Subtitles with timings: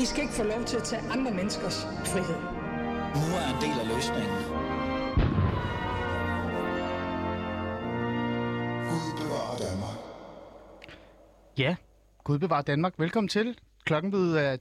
[0.00, 2.40] I skal ikke få lov til at tage andre menneskers frihed.
[3.14, 4.38] Nu er en del af løsningen.
[8.90, 9.98] Gud bevarer Danmark.
[11.58, 11.76] Ja,
[12.24, 12.94] Gud bevarer Danmark.
[12.98, 13.58] Velkommen til.
[13.84, 14.58] Klokken ved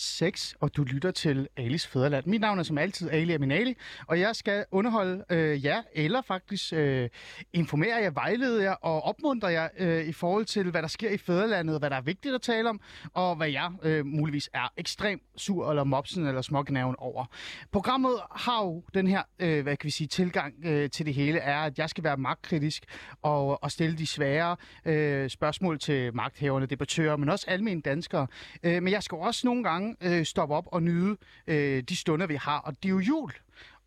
[0.00, 2.26] 6, og du lytter til Alis Fæderland.
[2.26, 3.76] Mit navn er som altid Ali Aminali,
[4.06, 7.08] og jeg skal underholde øh, jer, eller faktisk øh,
[7.52, 11.16] informere jer, vejlede jer og opmuntre jer øh, i forhold til, hvad der sker i
[11.16, 12.80] Fæderlandet, hvad der er vigtigt at tale om,
[13.14, 17.24] og hvad jeg øh, muligvis er ekstremt sur eller mopsen eller småknaven over.
[17.72, 21.38] Programmet har jo den her, øh, hvad kan vi sige, tilgang øh, til det hele,
[21.38, 22.84] er, at jeg skal være magtkritisk
[23.22, 28.26] og, og stille de svære øh, spørgsmål til magthaverne, debattører, men også almindelige danskere.
[28.62, 32.26] Øh, men jeg skal også nogle gange øh, stoppe op og nyde øh, de stunder,
[32.26, 33.32] vi har, og det er jo jul.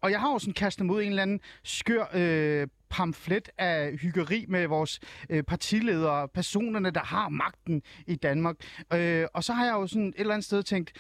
[0.02, 4.46] Og jeg har jo sådan kastet mod en eller anden skør øh, pamflet af hyggeri
[4.48, 5.00] med vores
[5.30, 8.56] øh, partiledere, personerne, der har magten i Danmark.
[8.94, 10.92] Øh, og så har jeg jo sådan et eller andet sted tænkt,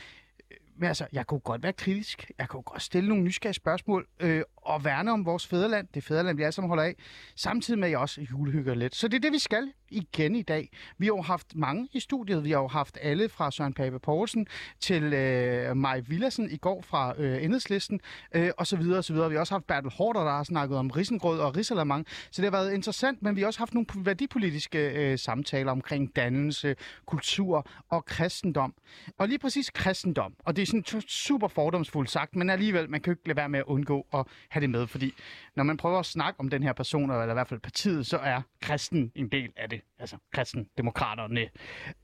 [0.51, 2.31] øh, men altså, jeg kunne godt være kritisk.
[2.39, 5.87] Jeg kunne godt stille nogle nysgerrige spørgsmål øh, og værne om vores fædreland.
[5.93, 6.95] Det fædreland, vi alle sammen holder af.
[7.35, 8.95] Samtidig med, at jeg også julehygger lidt.
[8.95, 10.69] Så det er det, vi skal igen i dag.
[10.97, 12.43] Vi har jo haft mange i studiet.
[12.43, 14.47] Vi har jo haft alle fra Søren Pape Poulsen
[14.79, 17.99] til øh, Maj Villassen i går fra øh, Enhedslisten,
[18.35, 19.29] øh, og så videre og så videre.
[19.29, 22.05] Vi har også haft Bertel Hårder, der har snakket om risengrød og risalamang.
[22.31, 26.15] Så det har været interessant, men vi har også haft nogle værdipolitiske øh, samtaler omkring
[26.15, 28.73] dannelse, kultur og kristendom.
[29.17, 33.11] Og lige præcis kristendom, og det er sådan super fordomsfuldt sagt, men alligevel, man kan
[33.11, 35.13] jo ikke lade være med at undgå at have det med, fordi
[35.55, 38.17] når man prøver at snakke om den her person, eller i hvert fald partiet, så
[38.17, 39.81] er kristen en del af det.
[39.99, 41.49] Altså kristendemokraterne.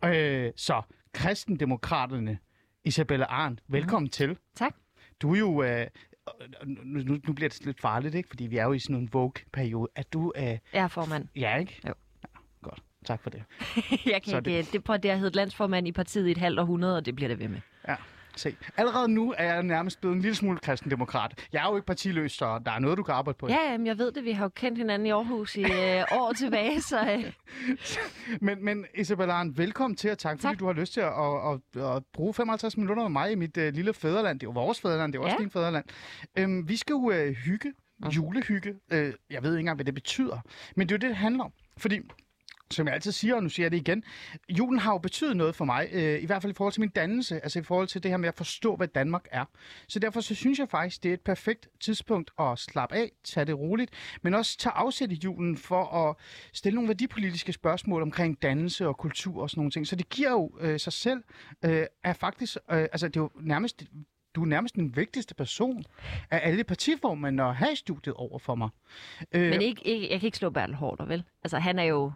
[0.06, 0.82] Øh, så
[1.14, 2.40] kristendemokraterne,
[2.84, 4.10] Isabella Arndt, velkommen mm.
[4.12, 4.38] til.
[4.56, 4.76] Tak.
[5.22, 5.64] Du er jo...
[5.64, 5.88] Øh,
[6.66, 8.30] nu, nu, nu bliver det lidt farligt, ikke?
[8.30, 9.88] Fordi vi er jo i sådan en Vogue-periode.
[9.96, 10.34] Er du...
[10.38, 11.28] Øh, Jeg er formand.
[11.36, 11.80] ja, ikke?
[11.88, 11.94] Jo.
[12.24, 12.30] Ja,
[12.62, 12.84] godt.
[13.06, 13.44] Tak for det.
[14.06, 16.38] jeg Så kan det- ikke, det, prøv, det har heddet landsformand i partiet i et
[16.38, 17.60] halvt århundrede, og det bliver det ved med.
[17.88, 17.96] Ja.
[18.40, 18.56] Se.
[18.78, 21.48] Allerede nu er jeg nærmest blevet en lille smule kristendemokrat.
[21.54, 23.48] Jeg er jo ikke partiløs, så der er noget, du kan arbejde på.
[23.48, 24.24] Ja, jamen, jeg ved det.
[24.26, 27.34] Vi har jo kendt hinanden i Aarhus i øh, år tilbage, så øh,
[28.48, 30.50] Men, men Isabella Arndt, velkommen til, og tak, tak.
[30.50, 33.36] fordi du har lyst til at, at, at, at bruge 55 minutter med mig i
[33.36, 34.40] mit uh, lille fædreland.
[34.40, 35.44] Det er jo vores fædreland, det er også Ja.
[35.44, 35.86] din fædreland.
[36.38, 37.74] Øhm, vi skal jo uh, hygge,
[38.16, 38.70] julehygge.
[38.72, 38.98] Uh,
[39.30, 40.40] jeg ved ikke engang, hvad det betyder.
[40.76, 41.52] Men det er jo det, det handler om.
[41.78, 42.00] Fordi
[42.72, 44.04] som jeg altid siger, og nu siger jeg det igen,
[44.50, 46.90] julen har jo betydet noget for mig, øh, i hvert fald i forhold til min
[46.90, 49.46] dannelse, altså i forhold til det her med at forstå, hvad Danmark er.
[49.88, 53.46] Så derfor så synes jeg faktisk, det er et perfekt tidspunkt at slappe af, tage
[53.46, 53.92] det roligt,
[54.22, 56.16] men også tage afsæt i julen for at
[56.54, 59.88] stille nogle værdipolitiske spørgsmål omkring dannelse og kultur og sådan nogle ting.
[59.88, 61.24] Så det giver jo øh, sig selv,
[61.66, 63.84] øh, er faktisk, øh, altså det er jo nærmest
[64.36, 65.84] du er nærmest den vigtigste person
[66.32, 68.70] af alle partiformænd at have studiet over for mig.
[69.32, 71.24] Øh, men ikke, ikke, jeg kan ikke slå Bertel Hårder, vel?
[71.44, 72.12] Altså, han er jo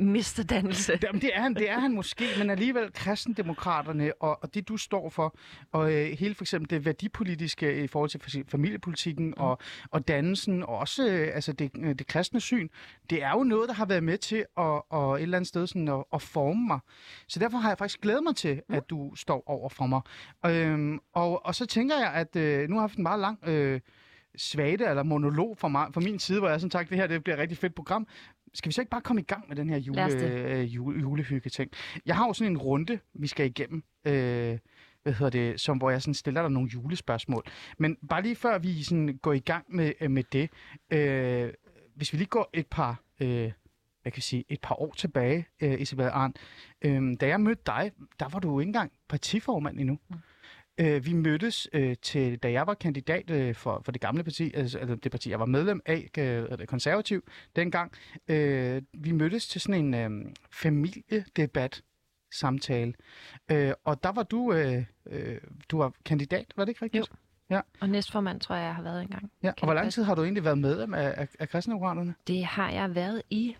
[0.00, 0.98] mister dannelse.
[1.02, 4.76] Jamen, det er han, det er han måske, men alligevel kristendemokraterne og, og det, du
[4.76, 5.36] står for,
[5.72, 9.32] og øh, hele for eksempel det værdipolitiske i forhold til for familiepolitikken mm.
[9.36, 9.58] og,
[9.90, 12.68] og dannelsen, og også øh, altså det, øh, det kristne syn,
[13.10, 15.66] det er jo noget, der har været med til at, og et eller andet sted
[15.66, 16.78] sådan at, at forme mig.
[17.28, 18.74] Så derfor har jeg faktisk glædet mig til, mm.
[18.74, 20.00] at du står over for mig.
[20.46, 23.48] Øhm, og, og så tænker jeg, at øh, nu har jeg haft en meget lang...
[23.48, 23.80] Øh,
[24.36, 27.24] svagte eller monolog fra, mig, fra min side, hvor jeg sådan sagt, det her det
[27.24, 28.06] bliver et rigtig fedt program.
[28.54, 30.00] Skal vi så ikke bare komme i gang med den her jule,
[30.50, 31.70] øh, jule, julehygge-ting?
[32.06, 34.58] Jeg har jo sådan en runde, vi skal igennem, øh,
[35.02, 37.44] hvad hedder det, som, hvor jeg sådan stiller dig nogle julespørgsmål.
[37.78, 40.50] Men bare lige før vi sådan går i gang med, øh, med det,
[40.90, 41.52] øh,
[41.94, 43.52] hvis vi lige går et par, øh,
[44.02, 46.38] hvad kan sige, et par år tilbage, øh, Isabel Arndt,
[46.82, 49.98] øh, da jeg mødte dig, der var du jo ikke engang partiformand endnu.
[50.08, 50.16] Mm.
[50.80, 54.52] Øh, vi mødtes øh, til, da jeg var kandidat øh, for, for det gamle parti,
[54.54, 57.24] altså altså det parti, jeg var medlem af, øh, det konservativ
[57.56, 57.92] dengang.
[58.28, 61.82] Øh, vi mødtes til sådan en øh, familiedebat
[62.32, 62.94] samtale.
[63.50, 67.10] Øh, og der var du, øh, øh, du var kandidat, var det ikke rigtigt?
[67.50, 67.62] Jo.
[67.80, 69.30] Og næstformand tror jeg, jeg har været engang.
[69.42, 69.52] Ja.
[69.60, 72.14] Og hvor lang tid har du egentlig været medlem af, af, af kristendemokraterne?
[72.26, 73.56] Det har jeg været i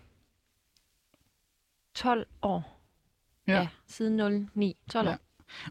[1.95, 2.81] 12 år.
[3.47, 3.53] Ja.
[3.53, 4.77] Ja, siden 09.
[4.89, 5.13] 12 Ja.
[5.13, 5.17] år.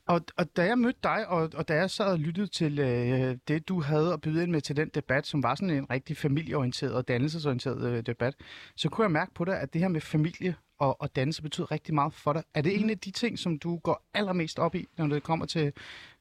[0.07, 3.37] Og, og da jeg mødte dig, og, og da jeg sad og lyttede til øh,
[3.49, 6.17] det, du havde at byde ind med til den debat, som var sådan en rigtig
[6.17, 8.35] familieorienteret og dannelsesorienteret øh, debat,
[8.77, 11.71] så kunne jeg mærke på dig, at det her med familie og, og dannelse betyder
[11.71, 12.43] rigtig meget for dig.
[12.55, 15.47] Er det en af de ting, som du går allermest op i, når det kommer
[15.47, 15.73] til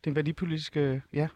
[0.05, 1.27] den værdipolitiske ja,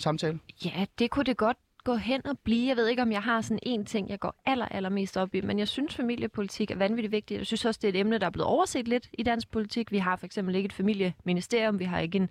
[0.00, 0.38] samtale?
[0.64, 2.68] Ja, det kunne det godt gå hen og blive.
[2.68, 5.40] Jeg ved ikke, om jeg har sådan en ting, jeg går aller, allermest op i,
[5.40, 7.38] men jeg synes, familiepolitik er vanvittigt vigtigt.
[7.38, 9.92] Jeg synes også, det er et emne, der er blevet overset lidt i dansk politik.
[9.92, 12.28] Vi har for eksempel ikke et familieministerium, vi har ikke en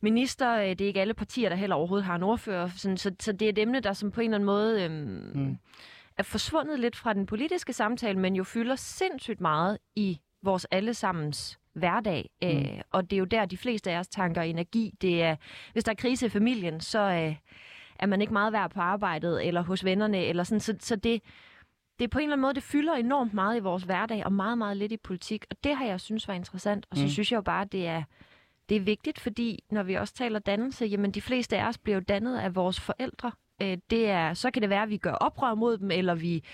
[0.00, 2.68] minister, øh, det er ikke alle partier, der heller overhovedet har en ordfører.
[2.68, 5.30] Sådan, så, så det er et emne, der som på en eller anden måde øhm,
[5.34, 5.58] mm.
[6.18, 11.58] er forsvundet lidt fra den politiske samtale, men jo fylder sindssygt meget i vores allesammens
[11.72, 12.30] hverdag.
[12.42, 12.48] Mm.
[12.48, 14.94] Øh, og det er jo der, de fleste af os tanker energi.
[15.00, 15.36] Det er,
[15.72, 17.36] hvis der er krise i familien, så øh,
[17.98, 20.60] er man ikke meget værd på arbejdet, eller hos vennerne, eller sådan.
[20.60, 21.22] Så, så det,
[21.98, 24.32] det er på en eller anden måde, det fylder enormt meget i vores hverdag, og
[24.32, 25.44] meget, meget lidt i politik.
[25.50, 26.86] Og det har jeg synes var interessant.
[26.90, 27.08] Og så mm.
[27.08, 28.02] synes jeg jo bare, det er,
[28.68, 31.96] det er vigtigt, fordi når vi også taler dannelse, jamen de fleste af os bliver
[31.96, 33.32] jo dannet af vores forældre.
[33.62, 36.44] Øh, det er, så kan det være, at vi gør oprør mod dem, eller vi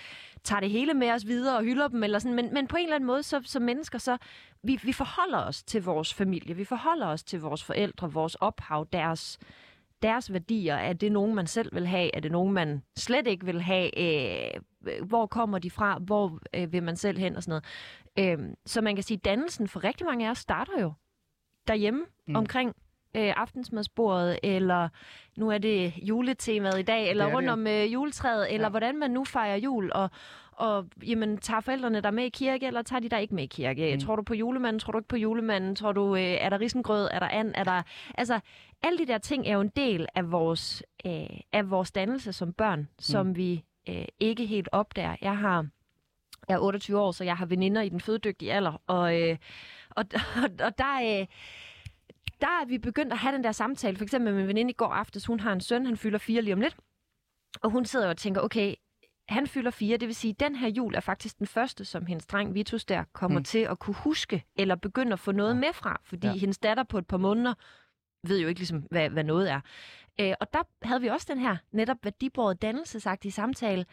[0.43, 2.35] tager det hele med os videre og hylder dem, eller sådan.
[2.35, 4.17] Men, men på en eller anden måde, så, som mennesker, så
[4.63, 8.87] vi, vi forholder os til vores familie, vi forholder os til vores forældre, vores ophav,
[8.93, 9.39] deres,
[10.03, 10.75] deres værdier.
[10.75, 12.15] Er det nogen, man selv vil have?
[12.15, 13.99] Er det nogen, man slet ikke vil have?
[13.99, 14.61] Øh,
[15.03, 15.97] hvor kommer de fra?
[16.01, 17.35] Hvor øh, vil man selv hen?
[17.35, 17.61] Og sådan
[18.17, 18.39] noget.
[18.39, 20.93] Øh, så man kan sige, at dannelsen for rigtig mange af os starter jo
[21.67, 22.35] derhjemme mm.
[22.35, 22.75] omkring
[23.15, 24.89] øh, aftensmadsbordet, eller
[25.37, 27.53] nu er det juletemaet i dag, eller rundt det.
[27.53, 28.69] om øh, juletræet, eller ja.
[28.69, 30.09] hvordan man nu fejrer jul, og,
[30.57, 33.47] og jamen, tager forældrene der med i kirke, eller tager de der ikke med i
[33.47, 33.93] kirke?
[33.93, 34.01] Mm.
[34.01, 34.79] Tror du på julemanden?
[34.79, 35.75] Tror du ikke på julemanden?
[35.75, 37.09] Tror du, øh, er der risengrød?
[37.11, 37.51] Er der and?
[37.55, 37.81] Er der...
[38.15, 38.39] Altså,
[38.81, 42.53] alle de der ting er jo en del af vores, øh, af vores dannelse som
[42.53, 43.35] børn, som mm.
[43.35, 45.15] vi øh, ikke helt opdager.
[45.21, 45.67] Jeg har
[46.49, 49.37] jeg er 28 år, så jeg har veninder i den fødedygtige alder, og, øh,
[49.89, 50.05] og,
[50.43, 51.19] og, og der...
[51.21, 51.27] Øh,
[52.41, 53.97] der er vi begyndt at have den der samtale.
[53.97, 56.41] For eksempel med min veninde i går aftes, hun har en søn, han fylder fire
[56.41, 56.75] lige om lidt.
[57.61, 58.75] Og hun sidder og tænker, okay,
[59.29, 62.05] han fylder fire, det vil sige, at den her jul er faktisk den første, som
[62.05, 63.43] hendes dreng Vitus der kommer mm.
[63.43, 65.59] til at kunne huske, eller begynde at få noget ja.
[65.59, 66.33] med fra, fordi ja.
[66.33, 67.53] hendes datter på et par måneder
[68.27, 69.61] ved jo ikke ligesom, hvad, hvad noget er.
[70.19, 73.85] Øh, og der havde vi også den her netop værdibåret dannelsesagtige samtale.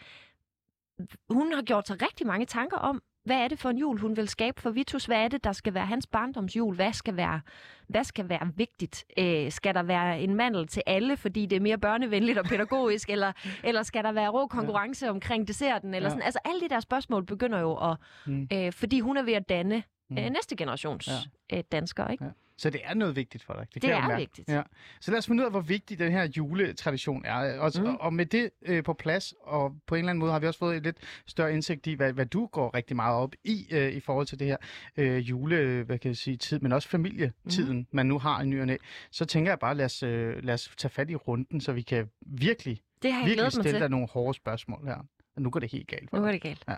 [1.31, 4.17] Hun har gjort sig rigtig mange tanker om, hvad er det for en jul, hun
[4.17, 5.05] vil skabe for Vitus?
[5.05, 6.75] Hvad er det, der skal være hans barndomsjul?
[6.75, 7.41] Hvad skal være,
[7.89, 9.05] hvad skal være vigtigt?
[9.19, 13.11] Øh, skal der være en mandel til alle, fordi det er mere børnevenligt og pædagogisk?
[13.15, 13.33] eller,
[13.65, 15.11] eller skal der være rå konkurrence ja.
[15.11, 15.95] omkring desserten?
[15.95, 16.11] Eller ja.
[16.11, 16.23] sådan?
[16.23, 17.97] Altså alle de der spørgsmål begynder jo at...
[18.27, 18.49] Mm.
[18.53, 20.19] Øh, fordi hun er ved at danne mm.
[20.19, 21.57] øh, næste generations ja.
[21.57, 22.25] øh, danskere, ikke?
[22.25, 22.31] Ja.
[22.61, 23.67] Så det er noget vigtigt for dig.
[23.75, 24.49] Det, det er vigtigt.
[24.49, 24.63] Ja.
[25.01, 27.59] Så lad os finde ud af, hvor vigtig den her juletradition er.
[27.59, 27.95] Og, mm.
[28.01, 30.59] og med det øh, på plads, og på en eller anden måde har vi også
[30.59, 30.97] fået et lidt
[31.27, 34.39] større indsigt i, hvad, hvad du går rigtig meget op i, øh, i forhold til
[34.39, 34.57] det her
[34.97, 37.87] øh, jule, hvad kan jeg sige, tid, men også familietiden, mm.
[37.93, 38.77] man nu har i ny og næ.
[39.11, 41.83] Så tænker jeg bare, lad os, øh, lad os tage fat i runden, så vi
[41.83, 44.99] kan virkelig, det har jeg virkelig stille dig nogle hårde spørgsmål her.
[45.37, 46.11] Og nu går det helt galt.
[46.11, 46.65] For nu går det galt.
[46.69, 46.77] Ja.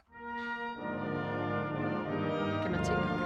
[2.62, 3.21] Kan man tænke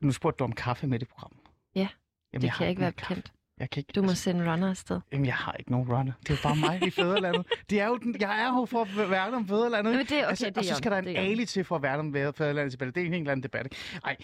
[0.00, 1.32] Nu spurgte du om kaffe med det program.
[1.74, 1.88] Ja,
[2.32, 3.32] Jamen, det kan jeg ikke være bekendt.
[3.60, 5.00] Jeg kan ikke, du må altså, sende runner afsted.
[5.12, 6.12] Jamen, jeg har ikke nogen runner.
[6.20, 7.46] Det er jo bare mig i fædrelandet.
[7.70, 9.96] Det er jo den, jeg er jo for at værne om fædrelandet.
[9.96, 12.00] Men det, okay, altså, det og så skal der en ali til for at værne
[12.00, 12.90] om fædrelandet tilbage.
[12.90, 13.72] Det er en helt anden debat.
[14.04, 14.16] Nej,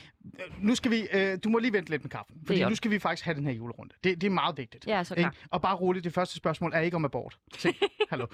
[0.58, 1.08] nu skal vi...
[1.12, 2.36] Øh, du må lige vente lidt med kaffen.
[2.46, 3.94] Fordi nu skal vi faktisk have den her julerunde.
[4.04, 4.86] Det, det er meget vigtigt.
[4.86, 5.34] Ja, så klar.
[5.50, 7.38] Og bare roligt, det første spørgsmål er ikke om abort.
[7.58, 7.74] Se,
[8.10, 8.26] hallo.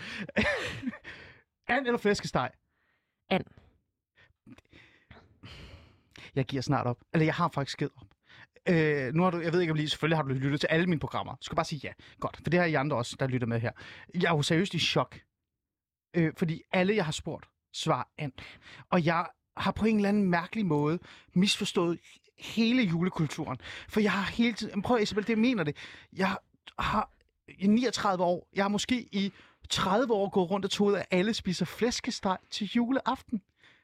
[1.68, 2.50] And eller flæskesteg?
[3.30, 3.44] And.
[6.34, 6.98] Jeg giver snart op.
[7.14, 8.06] Eller jeg har faktisk givet op.
[8.68, 10.86] Øh, nu har du, jeg ved ikke om lige, selvfølgelig har du lyttet til alle
[10.86, 11.32] mine programmer.
[11.32, 11.92] Du skal bare sige ja.
[12.20, 13.72] Godt, for det har I andre også, der lytter med her.
[14.14, 15.20] Jeg er jo seriøst i chok.
[16.16, 18.32] Øh, fordi alle, jeg har spurgt, svarer and.
[18.90, 20.98] Og jeg har på en eller anden mærkelig måde
[21.34, 21.98] misforstået
[22.38, 23.58] hele julekulturen.
[23.88, 24.82] For jeg har hele tiden...
[24.82, 25.76] Prøv Isabel, det jeg mener det.
[26.12, 26.36] Jeg
[26.78, 27.10] har
[27.48, 29.32] i 39 år, jeg har måske i
[29.70, 33.42] 30 år gået rundt og troet, at alle spiser flæskesteg til juleaften.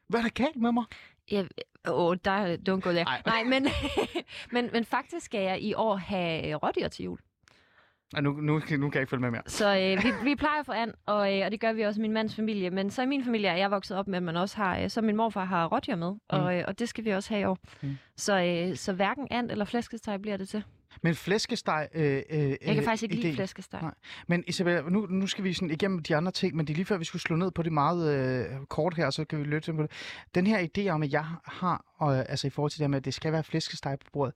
[0.09, 0.85] Hvad er der galt med mig?
[1.31, 1.45] Ja,
[1.89, 3.05] åh, der, don't go there.
[3.27, 3.69] Nej, men,
[4.53, 7.19] men, men faktisk skal jeg i år have rådyr til jul.
[8.15, 9.43] Ja, nu, nu, nu kan jeg ikke følge med mere.
[9.47, 12.03] Så øh, vi, vi plejer for and, og, øh, og det gør vi også i
[12.03, 12.71] min mands familie.
[12.71, 14.91] Men så i min familie er jeg vokset op med, at man også har, øh,
[14.91, 16.19] så min morfar har rådyr med, mm.
[16.29, 17.59] og, øh, og det skal vi også have i år.
[17.83, 17.97] Mm.
[18.17, 20.65] Så, øh, så hverken and eller flæskesteg bliver det til.
[21.03, 21.89] Men flæskesteg...
[21.95, 23.83] Øh, øh, jeg kan faktisk ikke lide flæskesteg.
[23.83, 23.95] Nej.
[24.27, 26.87] Men Isabel, nu, nu skal vi sådan igennem de andre ting, men det er lige
[26.87, 29.73] før, vi skulle slå ned på det meget øh, kort her, så kan vi lytte
[29.73, 29.91] på det.
[30.35, 33.05] Den her idé om, at jeg har, øh, altså i forhold til det med, at
[33.05, 34.35] det skal være flæskesteg på bordet,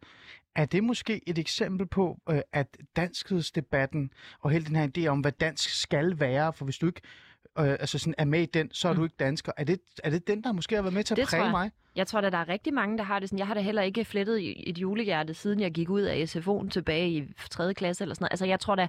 [0.57, 5.21] er det måske et eksempel på, øh, at danskhedsdebatten og hele den her idé om,
[5.21, 7.01] hvad dansk skal være, for hvis du ikke
[7.59, 8.99] øh, altså sådan er med i den, så er mm.
[8.99, 9.53] du ikke dansker.
[9.57, 11.71] Er det, er det den, der måske har været med til at det præge mig?
[11.97, 13.39] Jeg tror at der er rigtig mange, der har det sådan.
[13.39, 17.11] Jeg har da heller ikke flettet et julehjerte, siden jeg gik ud af SFO'en tilbage
[17.11, 17.75] i 3.
[17.75, 18.33] klasse eller sådan noget.
[18.33, 18.89] Altså jeg tror da,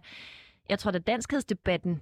[0.70, 2.02] jeg tror da danskhedsdebatten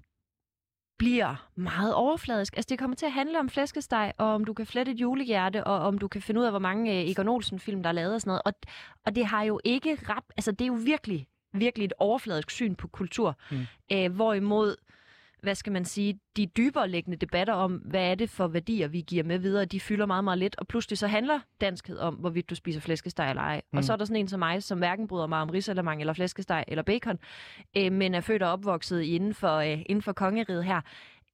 [1.00, 2.58] bliver meget overfladisk.
[2.58, 5.64] Altså det kommer til at handle om flæskesteg, og om du kan flette et julehjerte,
[5.64, 8.14] og om du kan finde ud af, hvor mange øh, Egon Olsen-film, der er lavet
[8.14, 8.42] og sådan noget.
[8.46, 8.54] Og,
[9.06, 10.24] og det har jo ikke ret...
[10.38, 13.38] Altså det er jo virkelig, virkelig et overfladisk syn på kultur.
[13.52, 13.58] Mm.
[13.90, 14.76] Æh, hvorimod
[15.42, 19.02] hvad skal man sige, de dybere liggende debatter om, hvad er det for værdier, vi
[19.02, 22.50] giver med videre, de fylder meget, meget lidt, og pludselig så handler danskhed om, hvorvidt
[22.50, 23.62] du spiser flæskesteg eller ej.
[23.72, 23.78] Mm.
[23.78, 26.14] Og så er der sådan en som mig, som hverken bryder mig om risalemang eller
[26.14, 27.20] flæskesteg eller bacon,
[27.78, 30.82] øh, men er født og opvokset inden for, øh, inden for kongeriget her,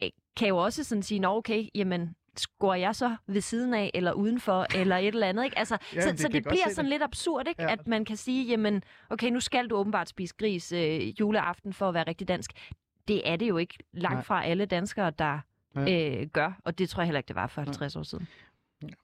[0.03, 2.15] øh, kan jo også sådan sige, nå okay, jamen
[2.59, 5.57] går jeg så ved siden af, eller udenfor, eller et eller andet, ikke?
[5.59, 6.89] Altså, Ja, så det så det bliver sådan det.
[6.89, 7.63] lidt absurd, ikke?
[7.63, 7.71] Ja.
[7.71, 11.87] At man kan sige, jamen, okay, nu skal du åbenbart spise gris øh, juleaften for
[11.87, 12.51] at være rigtig dansk.
[13.07, 14.23] Det er det jo ikke langt Nej.
[14.23, 15.39] fra alle danskere, der
[15.75, 16.19] Nej.
[16.21, 18.27] øh, gør, og det tror jeg heller ikke, det var for 50 år siden.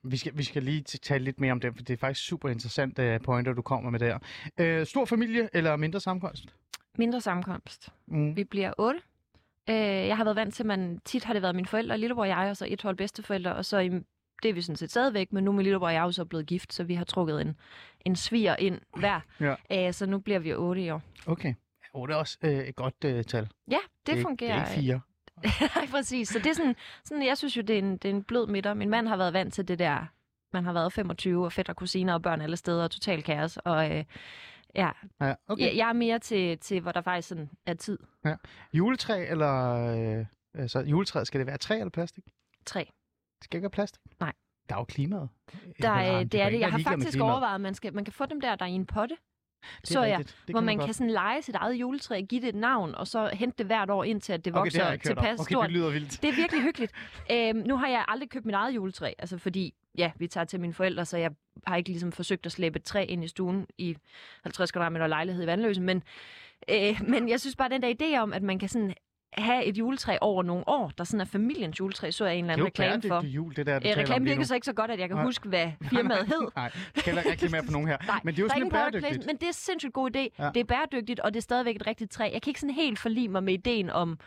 [0.02, 2.48] Vi skal, vi skal lige tale lidt mere om det, for det er faktisk super
[2.48, 4.18] interessant uh, pointer, du kommer med der.
[4.60, 6.54] Uh, stor familie eller mindre sammenkomst?
[6.98, 7.88] Mindre sammenkomst.
[8.06, 8.36] Mm.
[8.36, 9.00] Vi bliver otte.
[9.70, 12.22] Øh, jeg har været vant til, at man tit har det været mine forældre, lillebror
[12.22, 13.88] og jeg, og så et hold bedsteforældre, og så i,
[14.42, 16.24] det er vi sådan set stadigvæk, men nu min lillebror og jeg er jo så
[16.24, 17.56] blevet gift, så vi har trukket en,
[18.04, 19.20] en sviger ind hver.
[19.40, 19.86] Ja.
[19.86, 21.02] Øh, så nu bliver vi otte i år.
[21.26, 21.54] Okay.
[21.92, 23.48] Oh, det er også uh, et godt uh, tal.
[23.70, 24.54] Ja, det, er, fungerer.
[24.54, 25.00] Det er ikke fire.
[25.76, 26.28] Nej, præcis.
[26.28, 28.46] Så det er sådan, sådan, jeg synes jo, det er, en, det er en blød
[28.46, 28.74] midter.
[28.74, 30.06] Min mand har været vant til det der,
[30.52, 33.56] man har været 25, og fætter, kusiner og børn alle steder, og total kaos.
[33.56, 34.04] Og øh,
[34.74, 35.64] ja, Ja, okay.
[35.64, 37.98] jeg, jeg er mere til, til, hvor der faktisk sådan er tid.
[38.72, 40.18] Juletræ eller...
[40.20, 42.24] Uh, altså, juletræet, skal det være træ eller plastik?
[42.66, 42.80] Tre.
[42.80, 44.02] Det skal ikke være plastik?
[44.20, 44.32] Nej.
[44.68, 45.28] Der er jo klimaet.
[45.82, 46.60] Der, Eller, er, det er det.
[46.60, 48.72] Jeg har faktisk overvejet, at man, skal, man kan få dem der, der er i
[48.72, 49.16] en potte.
[49.80, 50.38] Det så jeg, rigtigt.
[50.46, 53.06] Det hvor kan man kan sådan lege sit eget juletræ, give det et navn, og
[53.06, 55.00] så hente det hvert år, indtil at det Okay, vokser det hørt om.
[55.22, 55.64] tilpas Okay, stort.
[55.64, 56.22] det lyder vildt.
[56.22, 56.92] Det er virkelig hyggeligt.
[57.32, 60.60] Øhm, nu har jeg aldrig købt mit eget juletræ, altså fordi, ja, vi tager til
[60.60, 61.30] mine forældre, så jeg
[61.66, 63.96] har ikke ligesom forsøgt at slæbe et træ ind i stuen i
[64.42, 66.02] 50 kvadratmeter lejlighed i Vandløse, men,
[66.68, 68.94] øh, men jeg synes bare, den der idé om, at man kan sådan
[69.32, 72.64] have et juletræ over nogle år, der sådan er familiens juletræ, så er en eller
[72.66, 73.08] Det er anden jo reklame for.
[73.08, 75.24] bæredygtig jul, det der, du Øh, virker så ikke så godt, at jeg kan Nej.
[75.24, 76.48] huske, hvad firmaet hed.
[76.56, 77.96] Nej, jeg heller ikke reklamere for nogen her.
[78.06, 79.04] Nej, Men det er jo der sådan bæredygtigt.
[79.06, 80.28] placement, Men det er sindssygt god idé.
[80.44, 80.50] Ja.
[80.54, 82.30] Det er bæredygtigt, og det er stadigvæk et rigtigt træ.
[82.32, 84.18] Jeg kan ikke sådan helt forlige mig med ideen om,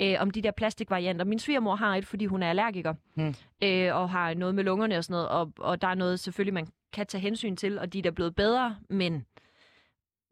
[0.00, 1.24] øh, om de der plastikvarianter.
[1.24, 3.34] Min svigermor har et, fordi hun er allergiker, Hmm.
[3.62, 6.54] øh, og har noget med lungerne og sådan noget, og, og der er noget selvfølgelig,
[6.54, 9.24] man kan tage hensyn til, og de er da blevet bedre, men...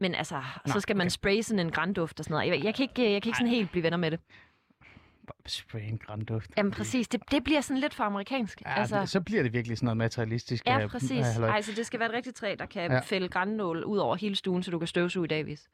[0.03, 1.11] Men altså, Nå, så skal man okay.
[1.11, 2.49] spraye sådan en grænduft og sådan noget.
[2.49, 4.21] Jeg, jeg kan ikke, jeg kan ikke sådan helt blive venner med det.
[5.47, 6.51] Spray en grænduft.
[6.57, 8.63] Jamen præcis, det, det bliver sådan lidt for amerikansk.
[8.67, 9.13] Ja, altså, altså...
[9.13, 10.67] så bliver det virkelig sådan noget materialistisk.
[10.67, 11.27] Ja, øh, præcis.
[11.27, 11.51] halløj.
[11.51, 12.95] Altså, det skal være et rigtigt træ, der kan Ja.
[12.95, 13.01] ja.
[13.01, 15.69] fælde grænnål ud over hele stuen, så du kan støvsuge i dagvis.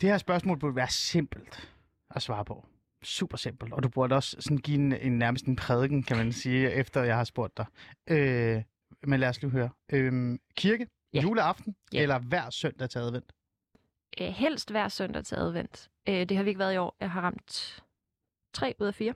[0.00, 1.68] Det her spørgsmål burde være simpelt
[2.10, 2.66] at svare på.
[3.02, 3.72] Super simpelt.
[3.72, 7.02] Og du burde også sådan give en, en nærmest en prædiken, kan man sige, efter
[7.02, 7.66] jeg har spurgt dig.
[8.10, 8.62] Øh,
[9.06, 9.70] men lad os lige høre.
[9.92, 11.20] Øh, kirke, Ja.
[11.22, 12.02] juleaften, Ja.
[12.02, 13.32] eller hver søndag til advent?
[14.20, 15.90] Øh, helst hver søndag til advent.
[16.08, 16.96] Øh, det har vi ikke været i år.
[17.00, 17.82] Jeg har ramt
[18.54, 19.14] 3 ud af 4.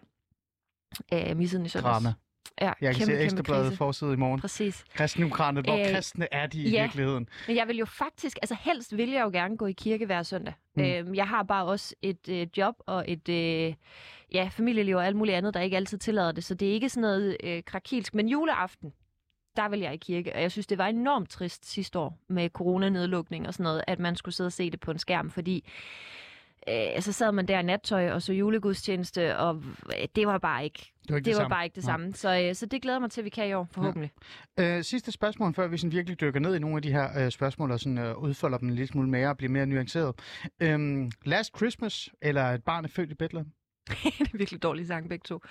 [1.12, 1.92] Øh, misset i søndags.
[1.92, 2.12] Drama.
[2.60, 4.40] Ja, Jeg kan kæmpe, se ekstrabladet forside i morgen.
[4.40, 4.84] Præcis.
[4.94, 6.82] Kristne Ukraine, hvor Øh, kristne er de i ja.
[6.82, 7.28] virkeligheden?
[7.46, 10.22] Men jeg vil jo faktisk, altså helst vil jeg jo gerne gå i kirke hver
[10.22, 10.54] søndag.
[10.76, 10.82] Mm.
[10.82, 13.74] Øhm, jeg har bare også et øh, job og et øh,
[14.32, 16.44] ja, familieliv og alt muligt andet, der ikke altid tillader det.
[16.44, 18.14] Så det er ikke sådan noget øh, krakilsk.
[18.14, 18.92] Men juleaften,
[19.56, 20.34] der vil jeg i kirke.
[20.34, 23.98] Og jeg synes, det var enormt trist sidste år med coronanedlukning og sådan noget, at
[23.98, 25.64] man skulle sidde og se det på en skærm, fordi
[26.68, 30.64] øh, så sad man der i nattøj og så julegudstjeneste, og øh, det var bare
[30.64, 31.50] ikke Det var ikke det, var samme.
[31.54, 31.92] bare ikke det Nej.
[31.92, 32.14] samme.
[32.14, 34.10] Så, øh, så det glæder mig til, at vi kan i år, forhåbentlig.
[34.58, 37.30] Øh, sidste spørgsmål, før vi sådan virkelig dykker ned i nogle af de her øh,
[37.30, 40.14] spørgsmål og sådan, øh, udfolder dem lille smule mere og bliver mere nuanceret.
[40.60, 43.50] Øhm, Last Christmas eller Et barn er født i Bethlehem?
[44.18, 45.34] det er virkelig dårlig sang, begge to.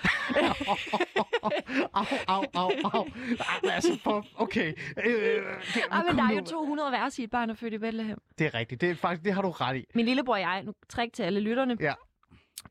[1.94, 3.08] au, au, au, au.
[3.40, 4.74] Ej, altså, for, okay.
[5.06, 7.74] Øh, det, Ej, men der er jo 200 vers i et barn, der er født
[7.74, 8.18] i Bethlehem.
[8.38, 8.82] Det er rigtigt.
[8.82, 9.86] Det, er faktisk, det har du ret i.
[9.96, 11.78] Min lillebror og jeg, nu træk til alle lytterne.
[11.80, 11.94] Ja.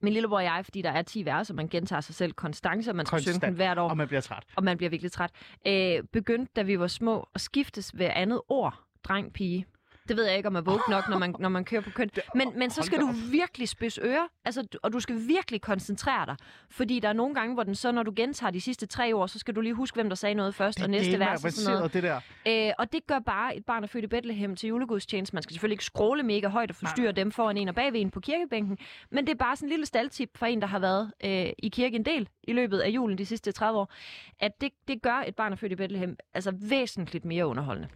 [0.01, 2.89] Min lillebror og jeg, fordi der er 10 vers, og man gentager sig selv konstant,
[2.89, 4.45] og man skal synge den hvert år, Og man bliver træt.
[4.57, 5.31] og man bliver virkelig træt.
[5.67, 9.67] Øh, begyndte, da vi var små, at skiftes hver andet ord, dreng, pige.
[10.09, 11.91] Det ved jeg ikke, om man er vågen nok, når man, når man kører på
[11.91, 12.11] køn.
[12.35, 16.37] Men, men så skal du virkelig spidse ører, altså, og du skal virkelig koncentrere dig.
[16.71, 19.27] Fordi der er nogle gange, hvor den så, når du gentager de sidste tre år,
[19.27, 21.79] så skal du lige huske, hvem der sagde noget først, og næste vers og sådan
[21.79, 21.93] noget.
[21.95, 22.69] det der.
[22.69, 25.35] Øh, og det gør bare et barn, der er født i Bethlehem til julegudstjeneste.
[25.37, 28.11] Man skal selvfølgelig ikke scrolle mega højt og forstyrre dem foran en og bagved en
[28.11, 28.79] på kirkebænken.
[29.11, 31.69] Men det er bare sådan en lille staldtip for en, der har været øh, i
[31.69, 33.93] kirke en del i løbet af julen de sidste 30 år.
[34.41, 37.89] At det, det gør et barn, der er født i Bethlehem, altså væsentligt mere underholdende.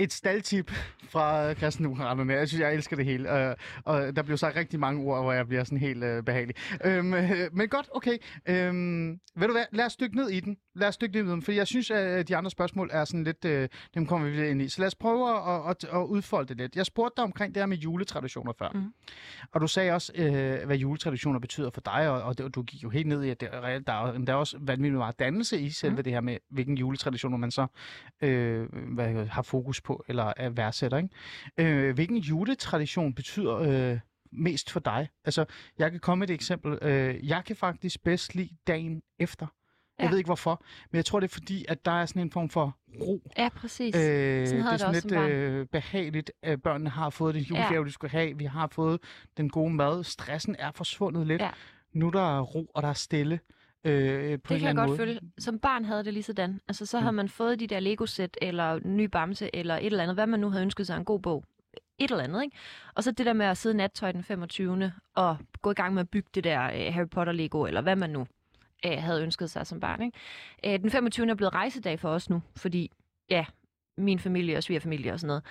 [0.00, 0.72] Et staldtip
[1.08, 2.32] fra kristne ukrainerne.
[2.32, 3.28] Jeg synes, jeg elsker det hele.
[3.48, 3.54] Uh,
[3.84, 6.54] og der bliver sagt rigtig mange ord, hvor jeg bliver sådan helt uh, behagelig.
[6.84, 8.18] Um, uh, men godt, okay.
[8.68, 10.56] Um, ved du hvad, lad os dykke ned i den.
[10.74, 13.24] Lad os dykke ned i den, for jeg synes, at de andre spørgsmål er sådan
[13.24, 14.68] lidt, uh, dem kommer vi lidt ind i.
[14.68, 16.76] Så lad os prøve at, at, at udfolde det lidt.
[16.76, 18.68] Jeg spurgte dig omkring det her med juletraditioner før.
[18.74, 18.92] Mhm.
[19.52, 22.82] Og du sagde også, uh, hvad juletraditioner betyder for dig, og, og det, du gik
[22.82, 25.70] jo helt ned i, at er der er, der er også vanvittigt meget dannelse i
[25.70, 26.04] selve Mhm.
[26.04, 27.66] det her med, hvilken juletraditioner man så
[28.22, 30.98] øh, hvad, har fokus på, eller er værdsætter.
[30.98, 31.08] Ikke?
[31.58, 33.98] Øh, hvilken juletradition betyder øh,
[34.32, 35.08] mest for dig?
[35.24, 35.44] Altså,
[35.78, 36.78] jeg kan komme med et eksempel.
[36.82, 39.46] Øh, jeg kan faktisk bedst lide dagen efter.
[39.98, 40.10] Jeg Ja.
[40.10, 42.50] ved ikke hvorfor, men jeg tror, det er fordi, at der er sådan en form
[42.50, 43.30] for ro.
[43.38, 43.96] Ja, præcis.
[43.96, 47.42] Øh, havde det er det sådan også lidt øh, behageligt, at børnene har fået den
[47.42, 47.84] julegave, Ja.
[47.86, 48.38] de skulle have.
[48.38, 49.00] Vi har fået
[49.36, 50.04] den gode mad.
[50.04, 51.42] Stressen er forsvundet lidt.
[51.42, 51.50] Ja.
[51.92, 53.40] Nu er der ro, og der er stille.
[53.84, 54.96] Øh, på Det kan jeg godt måde.
[54.98, 55.20] følge.
[55.38, 56.60] Som barn havde det lige sådan.
[56.68, 57.16] Altså, så havde Mm.
[57.16, 60.16] man fået de der Lego-sæt, eller ny bamse, eller et eller andet.
[60.16, 61.44] Hvad man nu havde ønsket sig, en god bog.
[61.98, 62.56] Et eller andet, ikke?
[62.94, 64.92] Og så det der med at sidde nattøj den 25.
[65.14, 68.10] og gå i gang med at bygge det der øh, Harry Potter-Lego, eller hvad man
[68.10, 68.26] nu
[68.86, 70.18] øh, havde ønsket sig som barn, ikke?
[70.74, 71.30] Øh, den 25.
[71.30, 72.90] er blevet rejsedag for os nu, fordi,
[73.30, 73.44] ja,
[73.98, 75.44] min familie og svigerfamilie og sådan noget.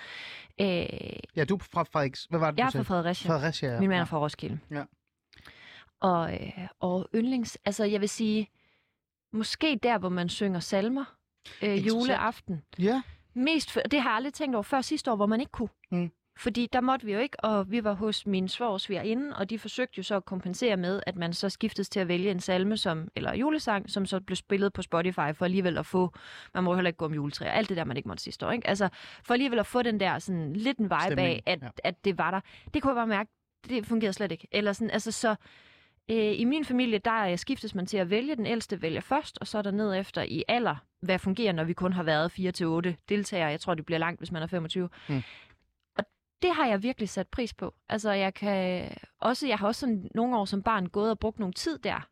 [0.61, 2.25] Øh, Ja, du er fra Frederiks...
[2.29, 2.81] Hvad var det, jeg er fra?
[2.81, 3.31] Fredericia.
[3.31, 3.79] Fredericia, ja.
[3.79, 4.59] Min mand er fra Roskilde.
[4.71, 4.83] Ja.
[5.99, 7.57] Og, øh, og yndlings...
[7.65, 8.49] Altså, jeg vil sige,
[9.33, 11.05] måske der, hvor man synger salmer
[11.61, 12.61] øh, juleaften.
[12.79, 13.01] Ja,
[13.33, 15.69] Mest, for, det har jeg aldrig tænkt over før sidste år, hvor man ikke kunne.
[15.91, 16.11] Mm.
[16.37, 19.59] Fordi der måtte vi jo ikke, og vi var hos min svors inde, og de
[19.59, 22.77] forsøgte jo så at kompensere med, at man så skiftes til at vælge en salme,
[22.77, 26.13] som, eller julesang, som så blev spillet på Spotify, for alligevel at få,
[26.53, 28.51] man må heller ikke gå om juletræer, alt det der, man ikke måtte sidste år,
[28.51, 28.67] ikke?
[28.67, 28.89] Altså,
[29.23, 31.67] for alligevel at få den der sådan lidt en vibe Stemning, af, at, ja.
[31.83, 32.39] at det var der.
[32.73, 33.31] Det kunne jeg bare mærke,
[33.69, 34.47] det fungerede slet ikke.
[34.51, 35.35] Eller sådan, altså så,
[36.09, 39.47] øh, i min familie, der skiftes man til at vælge, den ældste vælger først, og
[39.47, 42.39] så er der ned efter i alder, hvad fungerer, når vi kun har været
[42.91, 43.49] 4-8 deltagere.
[43.49, 44.89] Jeg tror, det bliver langt, hvis man er 25.
[45.09, 45.21] Mm.
[45.97, 46.03] Og
[46.41, 47.73] det har jeg virkelig sat pris på.
[47.89, 48.89] Altså, jeg kan
[49.19, 52.09] også, jeg har også sådan nogle år som barn gået og brugt nogle tid der,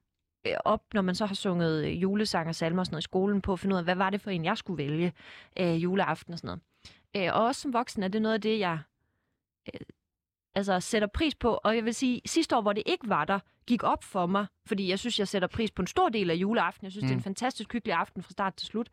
[0.48, 3.04] øh, op, når man så har sunget øh, julesang og salmer og sådan noget i
[3.04, 5.14] skolen, på at finde ud af, hvad var det for en, jeg skulle vælge
[5.60, 6.48] øh, juleaften og sådan
[7.14, 7.28] noget.
[7.30, 8.80] Øh, og også som voksen er det noget af det, jeg
[9.74, 9.80] øh,
[10.56, 11.60] altså sætter pris på.
[11.64, 14.46] Og jeg vil sige, sidste år, hvor det ikke var der, gik op for mig,
[14.66, 16.86] fordi jeg synes, jeg sætter pris på en stor del af juleaften.
[16.86, 17.08] Jeg synes, mm.
[17.08, 17.24] det er en Mm.
[17.24, 18.90] fantastisk hyggelig aften fra start til slut.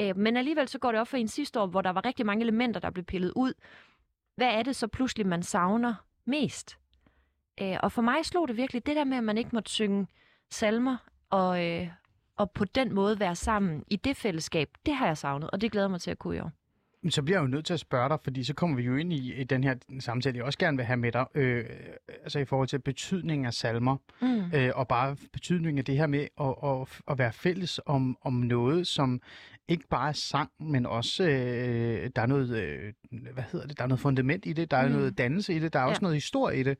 [0.00, 2.26] Øh, men alligevel så går det op for en sidste år, hvor der var rigtig
[2.26, 3.52] mange elementer, der blev pillet ud.
[4.36, 6.78] Hvad er det så pludselig, man savner mest?
[7.62, 10.06] Øh, og for mig slog det virkelig det der med, at man ikke måtte synge
[10.50, 10.96] salmer
[11.30, 11.88] og, øh,
[12.36, 15.72] og på den måde være sammen i det fællesskab, det har jeg savnet, og det
[15.72, 16.52] glæder mig til at kunne i år.
[17.08, 19.12] Så bliver jeg jo nødt til at spørge dig, fordi så kommer vi jo ind
[19.12, 21.64] i, i den her samtale, jeg også gerne vil have med dig, øh,
[22.22, 24.42] altså i forhold til betydningen af salmer, Mm.
[24.54, 28.32] øh, og bare betydningen af det her med at, at, at være fælles om, om
[28.32, 29.20] noget, som
[29.70, 32.92] ikke bare sang, men også, øh, der er noget, øh,
[33.32, 34.92] hvad hedder det, der er noget fundament i det, der er Mm.
[34.94, 35.88] noget dannelse i det, der er Ja.
[35.88, 36.78] også noget historie i det.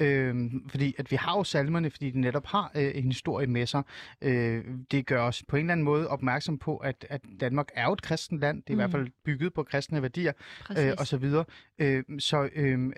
[0.00, 0.36] Øh,
[0.68, 3.82] fordi at vi har jo salmerne, fordi de netop har øh, en historie med sig.
[4.22, 7.84] Øh, det gør os på en eller anden måde opmærksom på, at, at Danmark er
[7.84, 8.62] jo et kristent land.
[8.62, 8.80] Det er mm.
[8.80, 8.92] i hvert Mm.
[8.92, 10.32] fald bygget på kristne værdier
[10.64, 10.84] Præcis.
[10.84, 11.44] øh, og så videre.
[11.78, 12.92] Øh, så øh,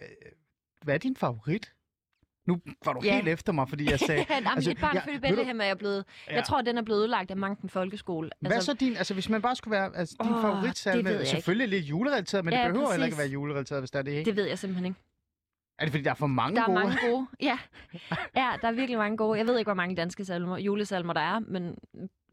[0.85, 1.73] hvad er din favorit?
[2.47, 3.15] Nu var du Ja.
[3.15, 4.27] helt efter mig, fordi jeg sagde...
[4.31, 6.05] Jamen, altså, et barn ja, født i Bethlehem er jeg blevet...
[6.29, 6.35] Ja.
[6.35, 8.31] Jeg tror, den er blevet udlagt af Manken Folkeskole.
[8.41, 11.21] Hvad så din, altså hvis man bare skulle være altså, din Åh, favoritsalme, det jeg
[11.21, 11.31] ikke.
[11.31, 13.25] selvfølgelig lidt julerelateret, men Ja, det behøver heller ikke præcis.
[13.25, 14.29] at være julerelateret, hvis der er det, ikke?
[14.29, 15.01] Det ved jeg simpelthen ikke.
[15.79, 16.79] Er det fordi, der er for mange Der er gode?
[16.81, 17.27] mange gode.
[17.41, 17.59] Ja.
[18.37, 19.39] ja, der er virkelig mange gode.
[19.39, 21.75] Jeg ved ikke, hvor mange danske salmer, julesalmer der er, men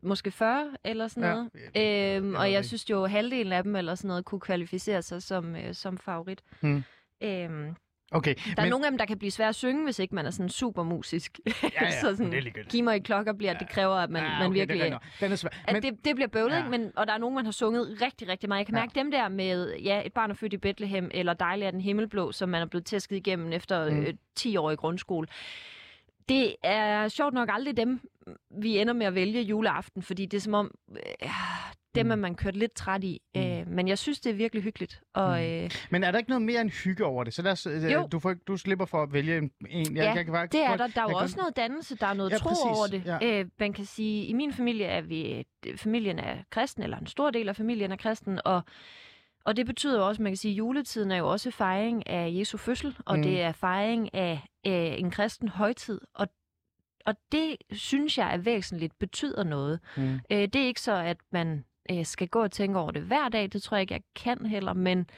[0.03, 1.33] måske 40 eller sådan Ja.
[1.35, 1.49] noget.
[1.75, 2.15] Ja.
[2.17, 5.01] Øhm, ved og det jeg synes jo, halvdelen af dem eller sådan noget kunne kvalificere
[5.01, 6.41] sig som, øh, som favorit.
[6.61, 6.83] Hmm.
[7.23, 7.75] Øhm,
[8.11, 10.15] Okay, der er men, nogle af dem, der kan blive svære at synge, hvis ikke
[10.15, 11.39] man er sådan super musisk.
[11.47, 12.71] ja, ja, så sådan, det er ligegyldigt.
[12.71, 14.81] giv mig i klokker bliver, det kræver, at man, Ja, man okay, virkelig...
[14.83, 15.49] Den er, den er svær.
[15.67, 16.61] at Men, det, det bliver bøvlet, Ja.
[16.63, 16.69] ja.
[16.69, 18.59] Men, og der er nogen, man har sunget rigtig, rigtig meget.
[18.59, 18.81] Jeg kan Ja.
[18.81, 21.81] mærke dem der med, ja, et barn er født i Bethlehem, eller Dejlig er den
[21.81, 23.95] himmelblå, som man er blevet tæsket igennem efter Mm.
[23.95, 24.01] mm.
[24.01, 25.27] øh, 10 år i grundskole.
[26.29, 27.99] Det er sjovt nok aldrig dem,
[28.61, 31.29] vi ender med at vælge juleaften, fordi det er som om, øh,
[31.97, 32.11] dem Mm.
[32.11, 33.21] er man kørt lidt træt i.
[33.35, 33.41] Mm.
[33.41, 35.01] Øh, men jeg synes, det er virkelig hyggeligt.
[35.13, 35.43] Og, Mm.
[35.43, 37.33] øh, men er der ikke noget mere end hygge over det?
[37.33, 38.07] Så lad os, øh, Jo.
[38.11, 39.51] du, får, du slipper for at vælge en.
[39.69, 39.95] en.
[39.95, 40.77] Jeg, Ja, jeg kan faktisk, Det er der.
[40.77, 42.63] Der er jeg jo kan- også noget dannelse, der er noget Ja, tro præcis.
[42.65, 43.05] over det.
[43.25, 43.39] Ja.
[43.39, 47.29] Øh, man kan sige, i min familie er vi, familien er kristen, eller en stor
[47.31, 48.61] del af familien er kristen, og,
[49.45, 52.31] og det betyder jo også, man kan sige, at juletiden er jo også fejring af
[52.33, 53.19] Jesu fødsel, og Mm.
[53.19, 53.23] mm.
[53.23, 56.27] det er fejring af, af en kristen højtid, og
[57.05, 59.79] og det synes jeg er væsentligt betyder noget.
[59.97, 60.13] Mm.
[60.31, 63.29] Øh, det er ikke så, at man øh, skal gå og tænke over det hver
[63.29, 63.51] dag.
[63.53, 64.73] Det tror jeg ikke, jeg kan heller.
[64.73, 65.09] Men,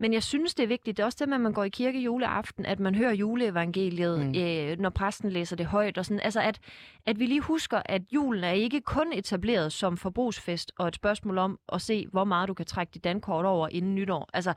[0.00, 0.96] men jeg synes, det er vigtigt.
[0.96, 4.18] Det er også det med, at man går i kirke juleaften, at man hører juleevangeliet,
[4.26, 4.34] Mm.
[4.36, 5.98] øh, når præsten læser det højt.
[5.98, 6.20] Og sådan.
[6.20, 6.60] Altså, at,
[7.06, 11.38] at vi lige husker, at julen er ikke kun etableret som forbrugsfest og et spørgsmål
[11.38, 14.28] om at se, hvor meget du kan trække dit dankort over inden nytår.
[14.34, 14.54] Altså,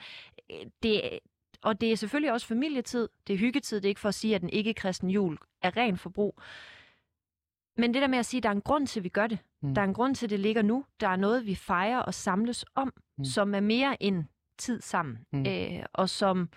[0.52, 1.02] øh, det,
[1.62, 4.36] og det er selvfølgelig også familietid, det er hyggetid, det er ikke for at sige,
[4.36, 6.40] at den ikke-kristen jul er ren forbrug.
[7.78, 9.28] Men det der med at sige, at der er en grund til, at vi gør
[9.28, 9.40] det.
[9.62, 9.68] Mm.
[9.70, 9.76] Mm.
[9.76, 10.86] Der er en grund til, at det ligger nu.
[11.00, 13.02] Der er noget, vi fejrer og samles om, Mm.
[13.18, 13.26] mm.
[13.26, 14.24] som er mere end
[14.58, 15.18] tid sammen.
[15.32, 15.40] Mm.
[15.40, 15.46] Mm.
[15.48, 16.50] Øh, og som,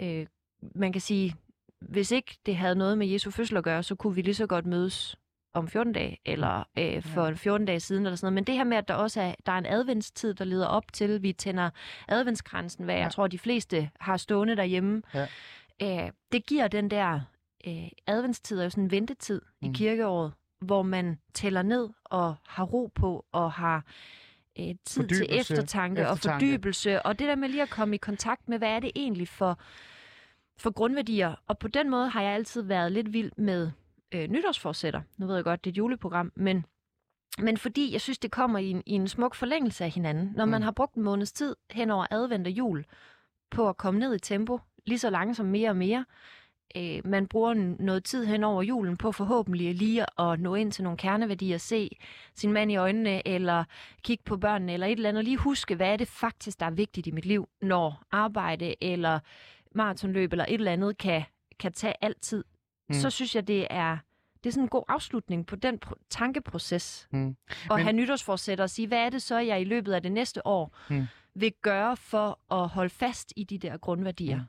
[0.00, 0.26] øh,
[0.74, 1.34] man kan sige,
[1.80, 4.46] hvis ikke det havde noget med Jesu fødsel at gøre, så kunne vi lige så
[4.46, 5.16] godt mødes
[5.54, 7.32] om 14 dage, eller øh, for ja.
[7.32, 8.34] 14 dage siden, eller sådan noget.
[8.34, 10.92] Men det her med, at der også er, der er en adventstid, der leder op
[10.92, 11.70] til, vi tænder
[12.08, 12.94] adventskransen, hvad.
[12.94, 13.00] Ja.
[13.02, 15.02] jeg tror, de fleste har stående derhjemme.
[15.14, 15.26] Ja.
[15.82, 17.20] øh, det giver den der
[17.66, 19.68] øh, adventstid, er jo sådan en ventetid mm.
[19.68, 23.84] i kirkeåret, hvor man tæller ned og har ro på og har
[24.58, 26.46] øh, tid Fordybelse, til eftertanke, og eftertanke.
[26.46, 27.02] fordybelse.
[27.02, 29.58] Og det der med lige at komme i kontakt med, hvad er det egentlig for,
[30.56, 31.34] for grundværdier.
[31.46, 33.70] Og på den måde har jeg altid været lidt vild med
[34.12, 35.00] øh, nytårsforsætter.
[35.16, 36.64] Nu ved jeg godt, det er et juleprogram, men
[37.40, 40.32] men fordi jeg synes, det kommer i en, i en smuk forlængelse af hinanden.
[40.36, 40.64] Når man Mm.
[40.64, 42.84] har brugt en måneds tid hen over advent og jul
[43.50, 46.04] på at komme ned i tempo, lige så langsomt mere og mere,
[46.76, 50.84] øh, man bruger noget tid hen over julen på forhåbentlig lige at nå ind til
[50.84, 51.90] nogle kerneværdier, se
[52.34, 53.64] sin mand i øjnene, eller
[54.02, 56.66] kigge på børnene, eller et eller andet, og lige huske, hvad er det faktisk, der
[56.66, 59.18] er vigtigt i mit liv, når arbejde eller
[59.74, 61.22] maratonløb eller et eller andet kan,
[61.58, 62.44] kan tage altid.
[62.88, 62.94] Mm.
[62.94, 63.98] Så synes jeg, det er,
[64.44, 67.08] det er sådan en god afslutning på den pro- tankeproces.
[67.12, 67.36] Mm.
[67.70, 70.12] Og Men- have nytårsforsæt og sige, hvad er det så, jeg i løbet af det
[70.12, 71.06] næste år mm.
[71.34, 74.36] vil gøre for at holde fast i de der grundværdier.
[74.36, 74.42] Mm.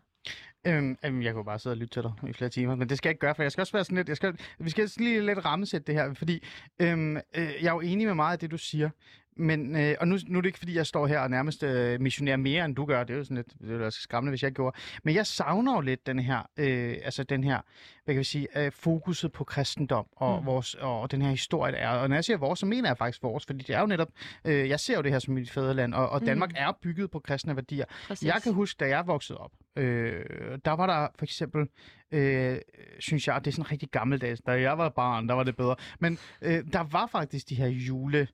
[0.68, 2.98] Øhm, jamen, jeg kunne bare sidde og lytte til dig i flere timer, men det
[2.98, 4.92] skal jeg ikke gøre, for jeg skal også være sådan lidt, jeg skal, vi skal
[4.98, 6.44] lige lidt rammesætte det her, fordi
[6.80, 8.90] øhm, øh, jeg er jo enig med meget af det, du siger,
[9.38, 12.02] men, øh, og nu, nu er det ikke, fordi jeg står her og nærmest øh,
[12.02, 14.52] missionerer mere, end du gør, det er jo sådan lidt, det være skræmmende, hvis jeg
[14.52, 17.62] gjorde, men jeg savner jo lidt den her, øh, altså den her,
[18.06, 20.42] hvad kan vi sige, øh, fokuset på kristendom og, mm.
[20.42, 20.46] Mm.
[20.46, 22.98] vores, og den her historie, der er, og når jeg siger vores, så mener jeg
[22.98, 24.10] faktisk vores, fordi det er jo netop,
[24.46, 26.56] øh, jeg ser jo det her som mit fædreland, og, og Danmark Mm.
[26.58, 28.28] er bygget på kristne værdier, Præcis.
[28.28, 30.26] jeg kan huske, da jeg voksede op, øh,
[30.66, 31.68] der var der for eksempel,
[32.12, 32.58] øh,
[33.00, 35.76] synes jeg, det er sådan rigtig gammeldags, da jeg var barn, der var det bedre,
[36.00, 38.26] men øh, der var faktisk de her julefilm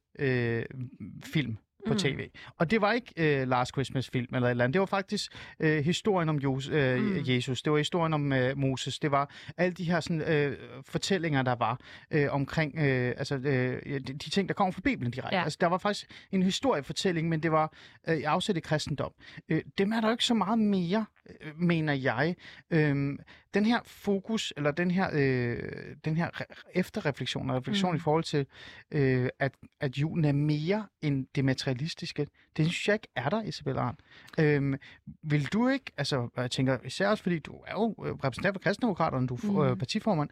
[1.52, 1.56] øh,
[1.88, 2.00] på Mm.
[2.00, 2.30] tv.
[2.58, 4.74] Og det var ikke øh, Last Christmas film eller et eller andet.
[4.74, 7.18] Det var faktisk øh, historien om Jos, øh, Mm.
[7.28, 7.62] Jesus.
[7.62, 9.00] Det var historien om øh, Moses.
[9.00, 11.80] Det var alle de her sådan, øh, fortællinger, der var
[12.12, 15.36] øh, omkring øh, altså, øh, de, de ting, der kommer fra Bibelen direkte.
[15.36, 15.44] Ja.
[15.44, 17.74] Altså, der var faktisk en historiefortælling, men det var
[18.10, 19.12] øh, afsat i kristendom.
[19.50, 22.36] Øh, dem er der jo ikke så meget mere, øh, mener jeg.
[22.72, 23.18] Øh,
[23.54, 27.96] den her fokus, eller den her, øh, den her re- efterrefleksion og refleksion mm.
[27.98, 28.46] I forhold til,
[28.92, 33.44] øh, at, at julen er mere end det materialistiske, det synes jeg ikke er der,
[33.44, 34.00] Isabel Arndt.
[34.40, 34.78] Øh,
[35.24, 38.60] vil du ikke, altså jeg tænker især også, fordi du er jo øh, repræsentant for
[38.60, 39.60] kristendemokraterne, du er mm.
[39.62, 39.78] øh, Mm.
[39.78, 40.30] partiformand,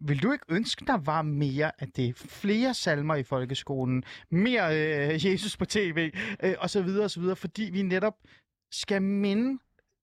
[0.00, 2.16] vil du ikke ønske, der var mere af det?
[2.16, 4.76] Flere salmer i folkeskolen, mere
[5.12, 6.10] øh, Jesus på tv,
[6.42, 8.14] øh, og så videre og så videre, fordi vi netop
[8.70, 9.58] skal minde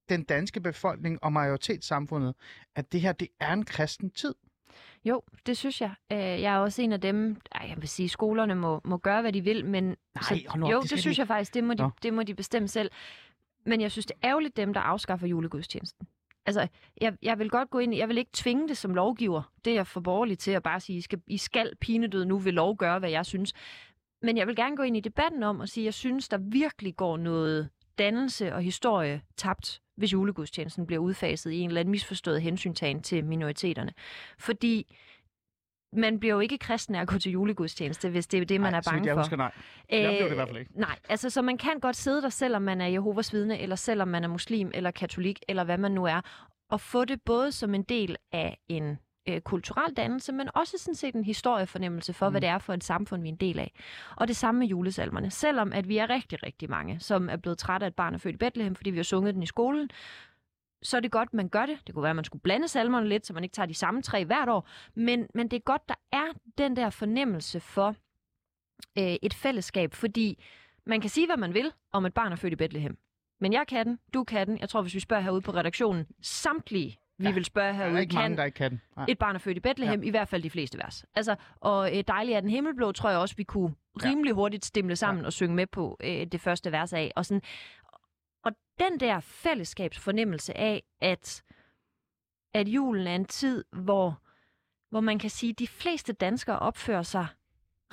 [0.10, 2.36] den danske befolkning og majoritetssamfundet,
[2.76, 4.36] at det her, det er en kristen tid.
[5.06, 5.93] Jo, det synes jeg.
[6.12, 9.22] Øh, Jeg er også en af dem, ej, jeg vil sige, skolerne må, må gøre,
[9.22, 9.96] hvad de vil, men Nej,
[10.48, 11.20] hold nu jo, det det, de synes ikke.
[11.22, 11.86] jeg faktisk, det må, Nå.
[11.86, 12.91] de, det må de bestemme selv.
[13.65, 16.08] Men jeg synes, det er ærgerligt dem, der afskaffer julegudstjenesten.
[16.46, 16.67] Altså,
[17.02, 19.52] jeg, jeg vil godt gå ind jeg vil ikke tvinge det som lovgiver.
[19.65, 22.38] Det er jeg for borgerlig til at bare sige, I skal, I skal pinedød nu
[22.38, 23.54] vil lov gøre, hvad jeg synes.
[24.22, 26.38] Men jeg vil gerne gå ind i debatten om at sige, at jeg synes, der
[26.38, 31.92] virkelig går noget dannelse og historie tabt, hvis julegudstjenesten bliver udfaset i en eller anden
[31.92, 33.94] misforstået hensyntagen til minoriteterne.
[34.40, 34.96] Fordi
[35.94, 38.74] man bliver jo ikke kristen af at gå til julegudstjeneste, hvis det er det, man
[38.74, 39.22] Nej, er bange jeg for.
[39.22, 39.52] Husker, nej.
[39.90, 40.72] Jeg blev det i hvert fald ikke.
[40.80, 44.08] Nej, altså så man kan godt sidde der, selvom man er Jehovas vidne, eller selvom
[44.08, 46.22] man er muslim, eller katolik, eller hvad man nu er,
[46.70, 50.96] og få det både som en del af en øh, kulturel dannelse, men også sådan
[50.96, 52.34] set en historiefornemmelse for, mm.
[52.34, 53.72] hvad det er for et samfund, vi er en del af.
[54.16, 55.32] Og det samme med julesalmerne.
[55.32, 58.18] Selvom at vi er rigtig, rigtig mange, som er blevet trætte af, at barn er
[58.18, 59.90] født i Bethlehem, fordi vi har sunget den i skolen,
[60.82, 61.80] så er det godt, man gør det.
[61.88, 64.02] Det kunne være, at man skulle blande salmerne lidt, så man ikke tager de samme
[64.02, 64.68] tre hvert år.
[64.96, 67.96] Men, men det er godt, der er den der fornemmelse for
[68.98, 70.44] øh, et fællesskab, fordi
[70.86, 72.98] man kan sige, hvad man vil om et barn er født i Bethlehem.
[73.40, 74.58] Men jeg kan den, du kan den.
[74.60, 77.84] Jeg tror, hvis vi spørger herude på redaktionen, samtlige vi Ja, vil spørge Der er
[77.86, 78.82] herude, ikke kan mange, der ikke kan den.
[78.96, 79.06] Nej.
[79.10, 80.08] et barn er født i Bethlehem, ja.
[80.08, 81.06] i hvert fald de fleste vers.
[81.16, 84.96] Altså, og øh, dejlig er den himmelblå, tror jeg også, vi kunne rimelig hurtigt stimle
[84.96, 85.26] sammen Ja.
[85.26, 87.12] og synge med på øh, det første vers af.
[87.16, 87.42] Og, sådan,
[88.46, 91.44] og den der fællesskabsfornemmelse af, at,
[92.54, 94.22] at julen er en tid, hvor,
[94.90, 97.28] hvor man kan sige, at de fleste danskere opfører sig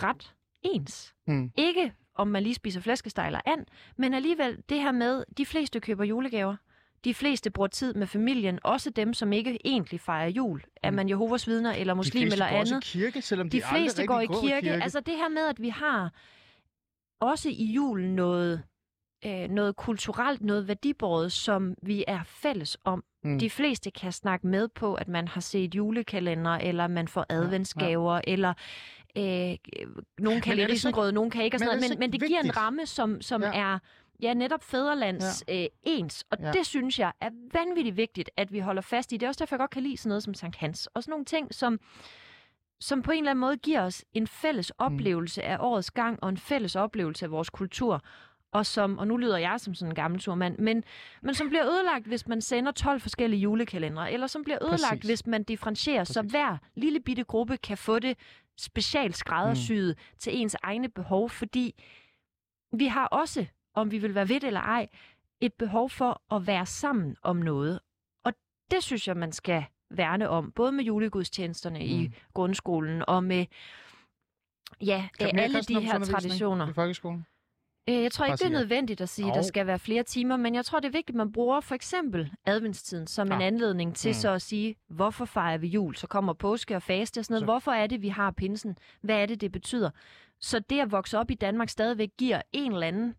[0.02, 1.14] ret ens.
[1.26, 1.52] Mm.
[1.56, 5.80] Ikke om man lige spiser flæskesteg eller and, men alligevel det her med, de fleste
[5.80, 6.56] køber julegaver.
[7.04, 10.62] De fleste bruger tid med familien, også dem, som ikke egentlig fejrer jul.
[10.82, 10.96] Er Mm.
[10.96, 12.76] man Jehovas vidner eller De muslim fleste eller går andet.
[12.76, 14.40] også i kirke, selvom de, De fleste går i kirke.
[14.66, 14.82] kirke.
[14.82, 16.12] Altså det her med, at vi har
[17.20, 18.62] også i julen noget,
[19.26, 23.04] øh, noget kulturelt, noget værdibåret, som vi er fælles om.
[23.24, 23.38] Mm.
[23.38, 28.12] De fleste kan snakke med på, at man har set julekalender, eller man får adventsgaver,
[28.14, 28.32] ja, ja.
[28.32, 28.54] eller
[29.16, 29.56] øh,
[30.18, 31.90] nogen kan Men er lide risengrød, nogen kan ikke, og men sådan er noget.
[31.90, 32.56] Men, men det ikke giver en vigtigt?
[32.62, 33.50] ramme, som, som ja.
[33.54, 33.78] er
[34.22, 35.62] ja, netop fædrelands ja.
[35.62, 36.24] øh, ens.
[36.30, 36.52] Og Ja.
[36.52, 39.16] det synes jeg er vanvittigt vigtigt, at vi holder fast i.
[39.16, 40.86] Det er også derfor, jeg godt kan lide sådan noget som Sankt Hans.
[40.86, 41.80] Og sådan nogle ting, som,
[42.80, 44.84] som på en eller anden måde giver os en fælles Mm.
[44.86, 48.02] oplevelse af årets gang, og en fælles oplevelse af vores kultur.
[48.52, 50.84] og som, og nu lyder jeg som sådan en gammel turmand, men,
[51.22, 55.08] men som bliver ødelagt, hvis man sender 12 forskellige julekalendere, eller som bliver ødelagt, Præcis.
[55.08, 56.14] hvis man differentierer, Præcis.
[56.14, 58.18] så hver lille bitte gruppe kan få det
[58.58, 60.18] specielt skræddersyet mm.
[60.18, 61.74] til ens egne behov, fordi
[62.72, 64.88] vi har også, om vi vil være ved det eller ej,
[65.40, 67.80] et behov for at være sammen om noget.
[68.24, 68.32] Og
[68.70, 71.84] det synes jeg, man skal værne om, både med julegudstjenesterne mm.
[71.84, 73.46] i grundskolen og med
[74.80, 76.68] ja, alle de her traditioner.
[76.68, 77.26] I folkeskolen?
[77.88, 80.36] Øh, Jeg tror ikke, det er nødvendigt at sige, at der skal være flere timer,
[80.36, 83.96] men jeg tror, det er vigtigt, at man bruger for eksempel adventstiden som en anledning
[83.96, 84.14] til Mm.
[84.14, 85.94] så at sige, hvorfor fejrer vi jul?
[85.96, 87.40] Så kommer påske og faste og sådan noget.
[87.40, 88.78] Så- Hvorfor er det, vi har pinsen?
[89.00, 89.90] Hvad er det, det betyder?
[90.40, 93.14] Så det at vokse op i Danmark stadigvæk giver en eller anden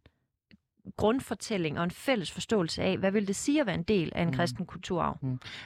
[0.98, 4.22] grundfortælling og en fælles forståelse af, hvad vil det sige at være en del af
[4.22, 4.34] en Mm.
[4.34, 5.20] kristen kulturarv?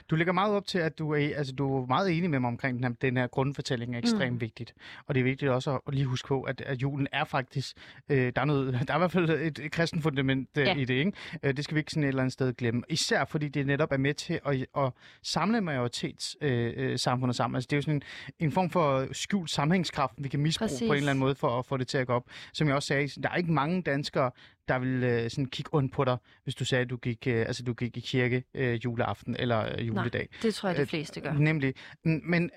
[0.09, 2.47] Du lægger meget op til, at du er, altså, du er meget enig med mig
[2.47, 4.33] omkring den her, den her grundfortælling er ekstremt Mm.
[4.33, 4.41] mm.
[4.41, 4.73] vigtigt.
[5.07, 7.75] Og det er vigtigt også at, lige huske på, at, at julen er faktisk,
[8.09, 10.75] øh, der, er noget, der er i hvert fald et, et kristen fundament øh, Ja.
[10.75, 11.11] i det, ikke?
[11.43, 12.83] Øh, det skal vi ikke sådan et eller andet sted glemme.
[12.89, 14.91] Især fordi det netop er med til at, at
[15.23, 17.55] samle majoritetssamfundet øh, sammen.
[17.55, 18.01] Altså det er jo sådan en,
[18.39, 20.87] en form for skjult sammenhængskraft, vi kan misbruge Præcis.
[20.87, 22.23] på en eller anden måde for at få det til at gå op.
[22.53, 24.31] Som jeg også sagde, der er ikke mange danskere,
[24.69, 27.39] der vil øh, sådan kigge ondt på dig, hvis du sagde, at du gik, øh,
[27.47, 30.29] altså, du gik i kirke øh, juleaften eller øh, juledag.
[30.41, 31.33] Det tror jeg, de Øh, fleste gør.
[31.33, 31.73] Nemlig.
[32.07, 32.51] N- Men,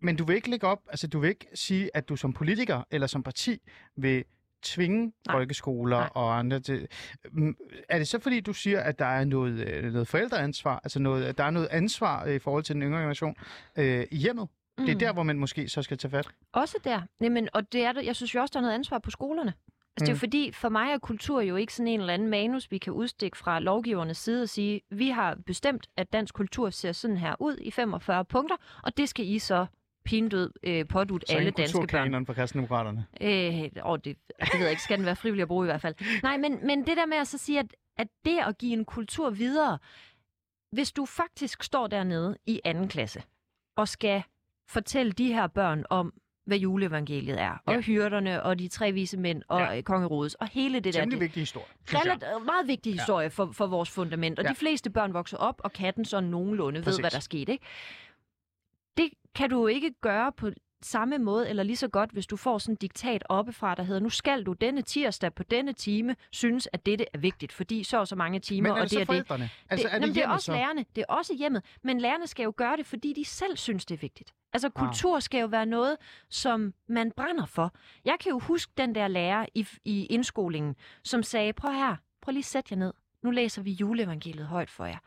[0.00, 2.82] men du vil ikke lægge op, altså du vil ikke sige, at du som politiker
[2.90, 3.58] eller som parti
[3.96, 4.24] vil
[4.62, 5.34] tvinge Nej.
[5.34, 6.08] folkeskoler Nej.
[6.14, 6.88] og andre til...
[7.32, 7.56] Mm,
[7.88, 11.24] Er det så fordi, du siger, at der er noget, øh, noget forældreansvar, altså noget,
[11.24, 13.36] at der er noget ansvar øh, i forhold til den yngre generation
[13.78, 14.48] øh, i hjemmet?
[14.78, 14.84] Mm.
[14.84, 14.98] Det er Mm.
[14.98, 16.28] der, hvor man måske så skal tage fat.
[16.52, 17.00] Også der.
[17.20, 19.52] Jamen, og det er jeg synes jo også, der er noget ansvar på skolerne.
[19.96, 20.18] Altså, det er jo Mm.
[20.20, 23.38] fordi, for mig er kultur jo ikke sådan en eller anden manus, vi kan udstikke
[23.38, 27.56] fra lovgivernes side og sige, vi har bestemt, at dansk kultur ser sådan her ud
[27.60, 29.66] i 45 punkter, og det skal I så
[30.04, 31.82] pindød øh, pådut Så alle danske børn.
[31.82, 33.06] kulturkanonen for kristendemokraterne.
[33.20, 35.80] Øh, og det, det ved jeg ikke, skal den være frivillig at bruge i hvert
[35.80, 35.94] fald.
[36.22, 38.84] Nej, men, men det der med at så sige, at, at det at give en
[38.84, 39.78] kultur videre,
[40.72, 43.22] hvis du faktisk står dernede i anden klasse
[43.76, 44.22] og skal
[44.68, 46.12] fortælle de her børn om,
[46.46, 47.80] hvad juleevangeliet er, og Ja.
[47.80, 49.72] hyrderne, og de tre vise mænd, og Ja.
[49.72, 49.80] ja.
[49.80, 50.90] kongerådet, og hele det der.
[51.00, 51.66] Temmelig Det, vigtig historie.
[51.92, 52.00] jeg.
[52.04, 54.50] relativt, meget vigtig historie for, for vores fundament, og Ja.
[54.50, 56.98] de fleste børn vokser op, og kan den så nogenlunde Præcis.
[56.98, 57.52] ved, hvad der skete.
[57.52, 57.64] Ikke?
[58.96, 60.50] Det kan du ikke gøre på
[60.82, 64.00] samme måde, eller lige så godt, hvis du får sådan et diktat oppefra, der hedder,
[64.00, 67.98] nu skal du denne tirsdag på denne time synes, at dette er vigtigt, fordi så
[67.98, 69.26] og så mange timer, Men er og det så det er det.
[69.26, 69.50] forældrene?
[69.70, 70.52] Altså, det, er det, jamen, det er også så?
[70.52, 70.84] lærerne.
[70.96, 71.62] Det er også hjemmet.
[71.82, 74.32] Men lærerne skal jo gøre det, fordi de selv synes, det er vigtigt.
[74.52, 74.72] Altså, Ah.
[74.72, 75.96] kultur skal jo være noget,
[76.30, 77.74] som man brænder for.
[78.04, 82.32] Jeg kan jo huske den der lærer i, i indskolingen, som sagde, prøv her, prøv
[82.32, 82.92] lige at sætte jer ned.
[83.22, 84.98] Nu læser vi juleevangeliet højt for jer.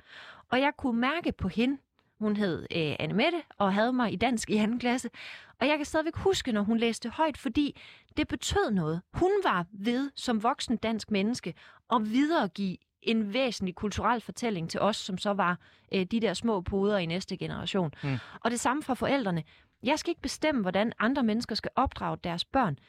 [0.52, 1.78] Og jeg kunne mærke på hende,
[2.20, 5.10] hun hed øh, Anne Mette og havde mig i dansk i anden klasse.
[5.62, 7.82] Og jeg kan stadigvæk huske, når hun læste højt, fordi
[8.18, 9.02] det betød noget.
[9.14, 11.54] Hun var ved som voksen dansk menneske
[11.94, 15.58] at videregive en væsentlig kulturel fortælling til os, som så var
[15.94, 17.92] øh, de der små poder i næste generation.
[18.04, 18.18] Mm.
[18.44, 19.44] Og det samme fra forældrene.
[19.84, 22.80] Jeg skal ikke bestemme, hvordan andre mennesker skal opdrage deres børn.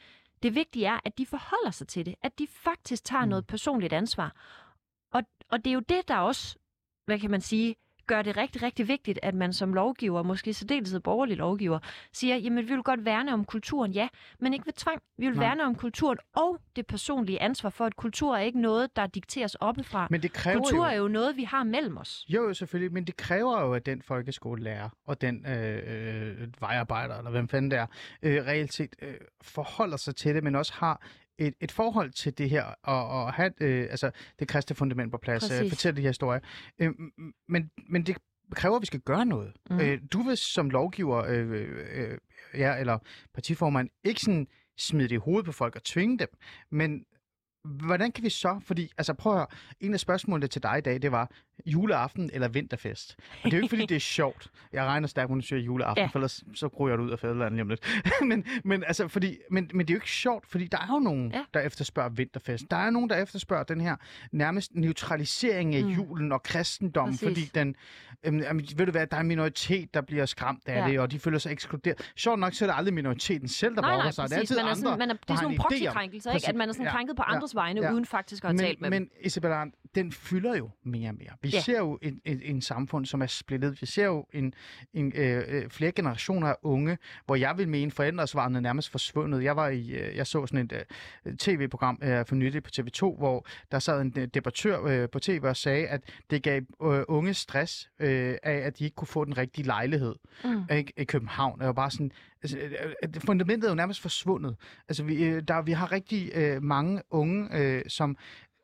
[0.43, 2.15] Det vigtige er, at de forholder sig til det.
[2.21, 3.29] At de faktisk tager Mm.
[3.29, 4.35] noget personligt ansvar.
[5.13, 6.57] Og, og det er jo det, der også,
[7.05, 7.75] hvad kan man sige,
[8.07, 11.79] gør det rigtig, rigtig vigtigt, at man som lovgiver, måske i særdeleshed borgerlig lovgiver,
[12.13, 14.07] siger, jamen vi vil godt værne om kulturen, ja,
[14.39, 15.01] men ikke ved tvang.
[15.17, 15.47] Vi vil Nej.
[15.47, 19.55] værne om kulturen og det personlige ansvar for, at kultur er ikke noget, der dikteres
[19.55, 20.07] oppefra.
[20.09, 20.83] Men det kræver Kultur jo...
[20.83, 22.25] er jo noget, vi har mellem os.
[22.29, 27.17] Jo, jo, selvfølgelig, men det kræver jo, at den folkeskolelærer og den øh, øh, vejarbejder,
[27.17, 27.87] eller hvem fanden det er,
[28.23, 31.01] øh, reelt set øh, forholder sig til det, men også har
[31.47, 35.17] et, et forhold til det her, og, og have øh, altså, det kristne fundament på
[35.17, 36.39] plads, øh, fortælle de her historier.
[36.79, 36.91] Øh,
[37.49, 38.17] men, men det
[38.51, 39.53] kræver, at vi skal gøre noget.
[39.69, 39.79] Mm.
[39.79, 41.51] Øh, du vil som lovgiver, øh,
[41.93, 42.17] øh,
[42.53, 42.97] ja, eller
[43.33, 46.27] partiformand, ikke sådan smide det i hovedet på folk og tvinge dem,
[46.71, 47.05] men
[47.63, 49.47] hvordan kan vi så, fordi, altså prøv at høre,
[49.79, 51.31] en af spørgsmålene til dig i dag, det var
[51.65, 53.15] juleaften eller vinterfest.
[53.19, 54.47] Og det er jo ikke, fordi det er sjovt.
[54.73, 56.01] Jeg regner stærkt, når du siger juleaften, ja.
[56.03, 56.07] Ja.
[56.07, 58.01] for ellers så ryger du ud af fædrelandet lige om lidt.
[58.29, 60.99] men, men, altså, fordi, men, men det er jo ikke sjovt, fordi der er jo
[60.99, 61.37] nogen, ja.
[61.37, 61.43] Ja.
[61.53, 62.65] der efterspørger vinterfest.
[62.71, 63.95] Der er nogen, der efterspørger den her
[64.31, 65.89] nærmest neutralisering af mm.
[65.89, 67.27] Julen og kristendommen, Præcis.
[67.27, 67.75] fordi den,
[68.23, 70.85] øhm, jamen, ved du hvad, der er en minoritet, der bliver skræmt af ja.
[70.85, 70.91] Ja.
[70.91, 72.11] det, og de føler sig ekskluderet.
[72.15, 74.29] Sjovt nok, så er det aldrig minoriteten selv, der Nej, brokker nej, sig.
[74.29, 76.47] Det er altid Man er andre, sådan, man er, det er sådan nogle proxykrænkelser, ikke?
[76.49, 76.91] At man er sådan Ja.
[76.91, 77.35] krænket på Ja.
[77.35, 77.93] andres vegne, Ja.
[77.93, 79.11] uden faktisk at have talt med men, dem.
[79.17, 81.29] men Isabella, den fylder jo mere og mere.
[81.41, 81.57] Vi ja.
[81.57, 81.61] Ja.
[81.61, 83.81] ser jo en, en, en samfund, som er splittet.
[83.81, 84.53] Vi ser jo en,
[84.93, 89.43] en, øh, øh, flere generationer af unge, hvor jeg vil mene, forældresvarene er nærmest forsvundet.
[89.43, 90.85] Jeg var i, øh, jeg så sådan et
[91.25, 95.19] øh, tv-program øh, for nylig på TV2, hvor der sad en øh, debattør øh, på
[95.19, 99.07] tv og sagde, at det gav øh, unge stress øh, af, at de ikke kunne
[99.07, 100.63] få den rigtige lejlighed Mm.
[100.77, 101.59] ikke, i København.
[101.59, 102.11] Var bare sådan,
[102.43, 104.55] altså, øh, fundamentet er jo nærmest forsvundet.
[104.89, 108.17] Altså, vi, øh, der, vi har rigtig øh, mange unge, øh, som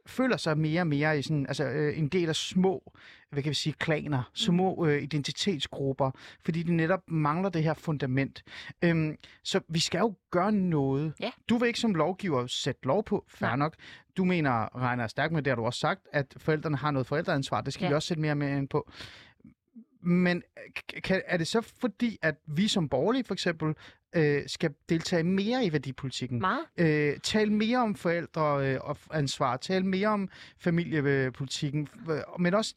[0.07, 2.93] føler sig mere og mere i sådan, altså, øh, en del af små,
[3.29, 6.11] hvad kan vi sige, klaner, små øh, identitetsgrupper,
[6.45, 8.43] fordi de netop mangler det her fundament.
[8.81, 11.13] Øhm, så vi skal jo gøre noget.
[11.19, 11.31] Ja.
[11.49, 13.55] Du vil ikke som lovgiver sætte lov på, fair Nej.
[13.57, 13.75] nok.
[14.17, 17.61] Du mener, regner stærkt med det, har du også sagt, at forældrene har noget forældreansvar.
[17.61, 17.89] Det skal Ja.
[17.89, 18.91] vi også sætte mere og mere ind på.
[20.01, 20.43] Men
[20.79, 23.75] k- kan, er det så fordi, at vi som borgerlige for eksempel
[24.15, 26.39] øh, skal deltage mere i værdipolitikken?
[26.39, 26.65] Meget.
[26.77, 32.75] Øh, tale mere om forældre øh, og ansvar, tale mere om familiepolitikken, øh, men også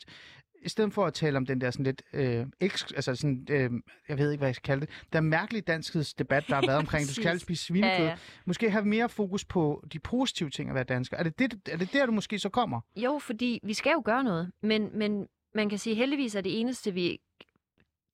[0.63, 3.71] i stedet for at tale om den der sådan lidt, øh, eks, altså sådan, øh,
[4.09, 7.09] jeg ved ikke, hvad jeg skal kalde det, der mærkelige danskhedsdebat, der har været omkring,
[7.09, 8.05] du skal spise svinekød.
[8.05, 8.17] Ja, ja.
[8.45, 11.17] Måske have mere fokus på de positive ting at være dansker.
[11.17, 12.81] Er det, det, er det der, du måske så kommer?
[12.97, 16.61] Jo, fordi vi skal jo gøre noget, men, men man kan sige, heldigvis er det
[16.61, 17.19] eneste, vi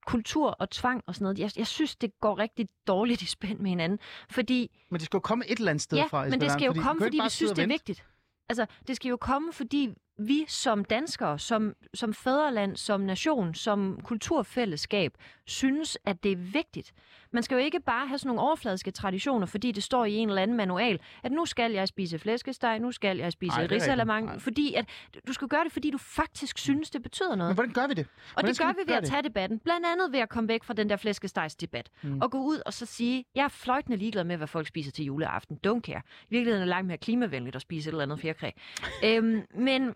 [0.06, 3.58] kultur og tvang og sådan noget, jeg, jeg synes, det går rigtig dårligt i spænd
[3.58, 3.98] med hinanden,
[4.30, 6.28] fordi Men det skal jo komme et eller andet sted ja, fra.
[6.28, 8.04] men det skal jo Larsen, komme, fordi vi synes, det er vigtigt.
[8.48, 14.00] Altså, det skal jo komme, fordi vi som danskere, som, som fædreland, som nation, som
[14.04, 15.12] kulturfællesskab,
[15.44, 16.92] synes, at det er vigtigt.
[17.32, 20.28] Man skal jo ikke bare have sådan nogle overfladiske traditioner, fordi det står i en
[20.28, 24.42] eller anden manual, at nu skal jeg spise flæskesteg, nu skal jeg spise det risalamang,
[24.42, 24.88] fordi at
[25.28, 27.50] du skal gøre det, fordi du faktisk synes, det betyder noget.
[27.50, 28.06] Men hvordan gør vi det?
[28.06, 29.10] Og Hvordan det skal gør vi ved gøre at det?
[29.10, 29.58] tage debatten.
[29.58, 31.90] Blandt andet ved at komme væk fra den der flæskestegsdebat.
[32.02, 32.20] Mm.
[32.20, 35.04] Og gå ud og så sige, jeg er fløjtende ligeglad med, hvad folk spiser til
[35.04, 35.58] juleaften.
[35.66, 36.02] Don't care.
[36.22, 38.50] I virkeligheden er det langt mere klimavenligt at spise et eller andet fjerkræ.
[39.04, 39.94] øhm, men...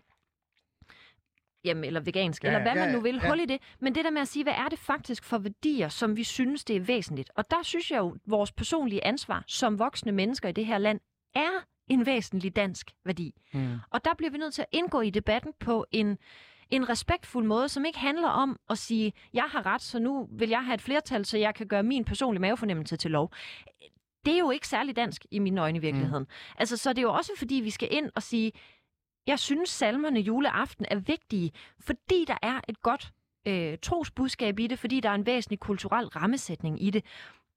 [1.65, 3.15] Jamen, eller vegansk, Ja, eller hvad ja, man nu vil.
[3.23, 3.27] ja.
[3.27, 3.61] Hold i det.
[3.79, 6.65] Men det der med at sige, hvad er det faktisk for værdier, som vi synes,
[6.65, 7.31] det er væsentligt?
[7.35, 10.99] Og der synes jeg jo, vores personlige ansvar som voksne mennesker i det her land
[11.35, 13.33] er en væsentlig dansk værdi.
[13.53, 13.77] Mm.
[13.89, 16.17] Og der bliver vi nødt til at indgå i debatten på en,
[16.69, 20.49] en respektfuld måde, som ikke handler om at sige, jeg har ret, så nu vil
[20.49, 23.31] jeg have et flertal, så jeg kan gøre min personlige mavefornemmelse til lov.
[24.25, 26.23] Det er jo ikke særlig dansk i mine øjne i virkeligheden.
[26.23, 26.55] Mm.
[26.57, 28.51] Altså, så det er jo også fordi, vi skal ind og sige,
[29.27, 33.11] jeg synes, salmerne juleaften er vigtige, fordi der er et godt
[33.47, 37.05] øh, trosbudskab i det, fordi der er en væsentlig kulturel rammesætning i det.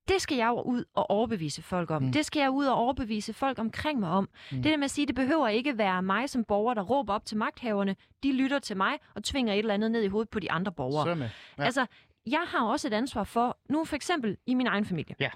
[0.09, 2.03] Det skal jeg ud og overbevise folk om.
[2.03, 2.12] Mm.
[2.12, 4.29] Det skal jeg ud og overbevise folk omkring mig om.
[4.53, 4.57] Mm.
[4.57, 7.24] Det der med at sige, det behøver ikke være mig som borger, der råber op
[7.24, 7.96] til magthaverne.
[8.22, 10.72] De lytter til mig og tvinger et eller andet ned i hovedet på de andre
[10.72, 11.09] borgere.
[11.09, 11.31] Ja.
[11.59, 11.64] Ja.
[11.64, 11.87] Altså,
[12.27, 15.14] jeg har også et ansvar for, nu for eksempel i min egen familie.
[15.20, 15.31] Ja.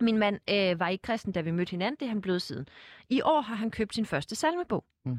[0.00, 1.96] Min mand øh, var ikke kristen, da vi mødte hinanden.
[2.00, 2.68] Det er han blevet siden.
[3.10, 4.84] I år har han købt sin første salmebog.
[5.04, 5.18] Mm.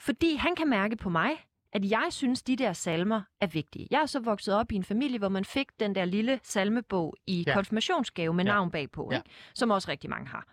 [0.00, 1.30] Fordi han kan mærke på mig,
[1.72, 3.86] at jeg synes, de der salmer er vigtige.
[3.90, 7.16] Jeg er så vokset op i en familie, hvor man fik den der lille salmebog
[7.26, 7.54] i Ja.
[7.54, 8.50] konfirmationsgave med ja.
[8.52, 9.16] navn bagpå, Ja.
[9.16, 9.30] ikke?
[9.54, 10.46] som også rigtig mange har.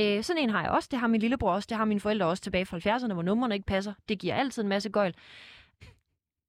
[0.00, 0.88] Øh, sådan en har jeg også.
[0.92, 1.66] Det har min lillebror også.
[1.70, 3.94] Det har mine forældre også tilbage fra 70'erne, hvor numrene ikke passer.
[4.08, 5.14] Det giver altid en masse gøjl.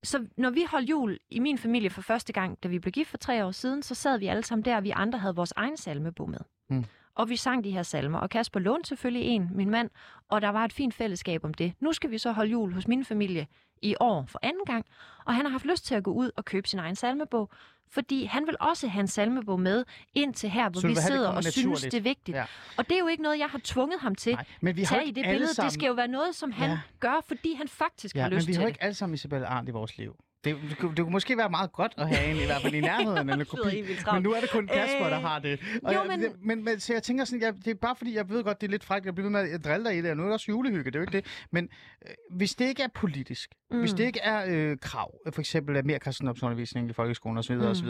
[0.04, 3.10] Så når vi holdt jul i min familie for første gang, da vi blev gift
[3.10, 5.54] for tre år siden, så sad vi alle sammen der, og vi andre havde vores
[5.56, 6.40] egen salmebog med.
[6.70, 6.86] Mm.
[7.16, 9.90] Og vi sang de her salmer, og Kasper lånte selvfølgelig en, min mand,
[10.30, 11.74] og der var et fint fællesskab om det.
[11.80, 13.48] Nu skal vi så holde jul hos min familie
[13.82, 14.86] i år for anden gang,
[15.26, 17.50] og han har haft lyst til at gå ud og købe sin egen salmebog,
[17.92, 21.04] fordi han vil også have en salmebog med ind til her, hvor Så vi det
[21.04, 21.92] sidder og synes, naturligt.
[21.92, 22.38] det er vigtigt.
[22.38, 22.46] Ja.
[22.78, 24.34] Og det er jo ikke noget, jeg har tvunget ham til.
[24.34, 25.54] Nej, men vi har Tag i det billede.
[25.54, 25.68] sammen...
[25.68, 26.80] Det skal jo være noget, som han Ja.
[27.00, 28.74] gør, fordi han faktisk Ja, har men lyst vi til har jo det.
[28.76, 30.16] ikke alle sammen Isabella Arndt i vores liv.
[30.44, 32.74] Det, det, kunne- det kunne måske være meget godt at have en, i hvert fald
[32.74, 33.84] i nærheden af en kopi.
[34.14, 35.60] Men nu er det kun Kasper, der Øh, har det.
[35.84, 38.30] jo, jeg, men- men, men så jeg tænker sådan, jeg, det er bare fordi, jeg
[38.30, 40.18] ved godt, det er lidt frækt, jeg bliver med at drille dig i det, og
[40.18, 41.26] nu er det også julehygge, det er jo ikke det.
[41.52, 41.70] Men
[42.08, 43.80] øh, hvis det ikke er politisk, mm.
[43.80, 47.62] hvis det ikke er øh, krav, for eksempel af mere kristendomsundervisning i folkeskolen osv., mm.
[47.62, 47.88] osv.,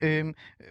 [0.00, 0.24] øh,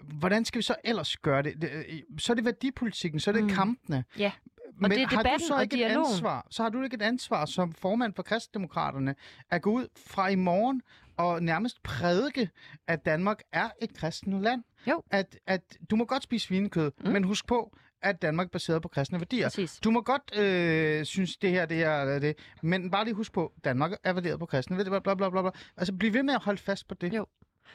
[0.03, 1.53] hvordan skal vi så ellers gøre det?
[1.61, 3.49] det øh, så er det værdipolitikken, så er det mm.
[3.49, 4.03] kampene.
[4.19, 4.31] Ja.
[4.77, 7.01] Men det er har du så og ikke et ansvar, så har du ikke et
[7.01, 9.15] ansvar som formand for kristendemokraterne
[9.51, 10.81] at gå ud fra i morgen
[11.17, 12.49] og nærmest prædike,
[12.87, 14.63] at Danmark er et kristent land.
[14.87, 15.03] Jo.
[15.11, 17.11] At, at du må godt spise svinekød, mm.
[17.11, 19.45] men husk på, at Danmark er baseret på kristne værdier.
[19.45, 19.79] Præcis.
[19.79, 23.33] Du må godt øh, synes, det her, det her, er det, men bare lige husk
[23.33, 25.51] på, Danmark er baseret på kristne værdier, bla, bla, bla, bla.
[25.77, 27.13] Altså, bliv ved med at holde fast på det.
[27.13, 27.25] Jo.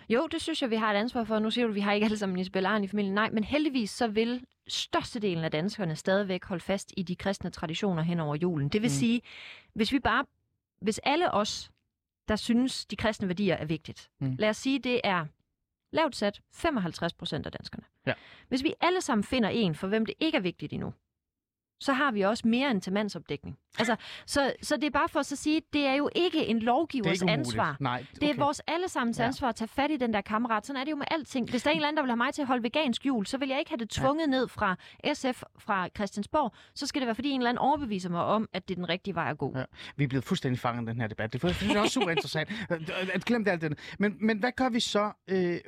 [0.09, 1.39] Jo, det synes jeg, vi har et ansvar for.
[1.39, 3.15] Nu siger du, at vi har ikke alle sammen Isabel Arne i familien.
[3.15, 8.03] Nej, men heldigvis så vil størstedelen af danskerne stadigvæk holde fast i de kristne traditioner
[8.03, 8.69] hen over julen.
[8.69, 8.95] Det vil mm.
[8.95, 9.23] sige,
[9.75, 10.25] hvis vi bare,
[10.81, 11.71] hvis alle os,
[12.31, 14.37] der synes, de kristne værdier er vigtigt, Mm.
[14.39, 15.27] lad os sige, det er
[15.93, 17.85] lavt sat 55 procent af danskerne.
[18.07, 18.13] Ja.
[18.49, 20.93] Hvis vi alle sammen finder en, for hvem det ikke er vigtigt endnu,
[21.81, 23.59] så har vi også mere end til mandsopdækning.
[23.79, 26.57] Altså, så, så det er bare for at så sige, det er jo ikke en
[26.57, 27.47] Det er lovgivers ikke umuligt.
[27.47, 27.77] ansvar.
[27.81, 28.39] Nej, Det er okay.
[28.41, 29.25] vores allesammens Ja.
[29.25, 30.67] ansvar at tage fat i den der kammerat.
[30.67, 31.51] Sådan er det jo med alting.
[31.51, 33.27] Hvis der er en eller anden, der vil have mig til at holde vegansk jul,
[33.27, 34.31] så vil jeg ikke have det tvunget ja.
[34.31, 34.77] ned fra
[35.15, 36.53] SF, fra Christiansborg.
[36.75, 38.89] Så skal det være, fordi en eller anden overbeviser mig om, at det er den
[38.89, 39.53] rigtige vej at gå.
[39.59, 39.65] Ja.
[39.97, 41.33] Vi er blevet fuldstændig fanget i den her debat.
[41.33, 42.51] Det er, det også super interessant.
[43.15, 43.79] At glem det alt det.
[43.99, 45.61] Men, men hvad gør vi så øh,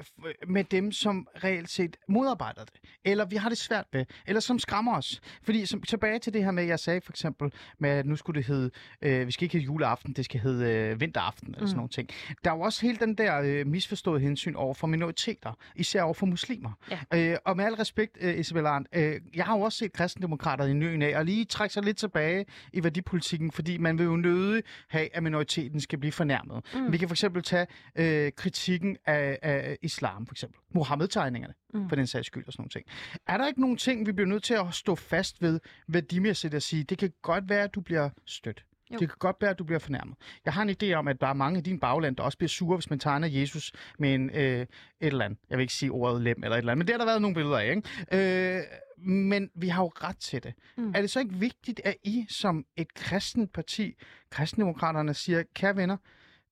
[0.48, 2.80] med dem, som reelt set modarbejder det?
[3.04, 4.04] Eller vi har det svært ved?
[4.26, 5.20] Eller som skræmmer os?
[5.42, 8.16] Fordi som, så tilbage til det her med, jeg sagde for eksempel, med at nu
[8.16, 8.70] skulle det hedde,
[9.03, 11.76] øh, vi skal ikke hedde juleaften, det skal hedde øh, vinteraften, eller sådan Mm.
[11.76, 12.09] nogle ting.
[12.44, 16.14] Der er jo også hele den der øh, misforståede hensyn over for minoriteter, især over
[16.14, 16.70] for muslimer.
[17.12, 17.30] Ja.
[17.32, 20.64] Øh, og med al respekt, øh, Isabel Arndt, øh, jeg har jo også set kristendemokrater
[20.64, 24.16] i ny af, og lige trække sig lidt tilbage i værdipolitikken, fordi man vil jo
[24.16, 26.64] nødig have, at minoriteten skal blive fornærmet.
[26.74, 26.92] Mm.
[26.92, 30.59] Vi kan for eksempel tage øh, kritikken af, af islam, for eksempel.
[30.74, 31.88] Mohammed-tegningerne, Mm.
[31.88, 32.86] for den sags skyld og sådan nogle ting.
[33.26, 36.62] Er der ikke nogen ting, vi bliver nødt til at stå fast ved værdimæssigt at
[36.62, 38.64] sige, det kan godt være, at du bliver stødt.
[38.92, 38.98] Jo.
[38.98, 40.16] Det kan godt være, at du bliver fornærmet.
[40.44, 42.48] Jeg har en idé om, at der er mange i din bagland, der også bliver
[42.48, 44.66] sure, hvis man tegner Jesus med en, øh, et
[45.00, 45.38] eller andet.
[45.50, 47.22] Jeg vil ikke sige ordet lem eller et eller andet, men det har der været
[47.22, 47.70] nogle billeder af.
[47.70, 48.56] Ikke?
[48.56, 48.62] Øh,
[49.06, 50.54] men vi har jo ret til det.
[50.76, 50.84] Mm.
[50.84, 50.92] Mm.
[50.94, 53.94] Er det så ikke vigtigt, at I som et kristent parti,
[54.30, 55.96] kristendemokraterne, siger, kære venner,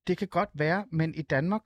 [0.06, 1.62] det kan godt være, men i Danmark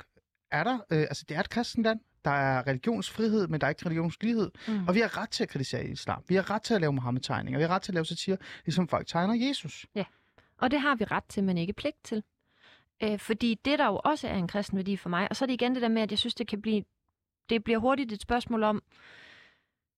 [0.50, 3.68] er der, øh, altså det er et kristent land, der er religionsfrihed, men der er
[3.68, 4.50] ikke religionslighed.
[4.68, 4.88] Mm.
[4.88, 6.22] Og vi har ret til at kritisere islam.
[6.28, 7.58] Vi har ret til at lave Mohammed-tegninger.
[7.58, 9.86] Vi har ret til at lave satire, ligesom folk tegner Jesus.
[10.58, 12.22] Og det har vi ret til, men ikke pligt til.
[13.02, 15.46] Øh, fordi det, der jo også er en kristen værdi for mig, og så er
[15.46, 16.84] det igen det der med, at jeg synes, det kan blive,
[17.50, 18.82] det bliver hurtigt et spørgsmål om,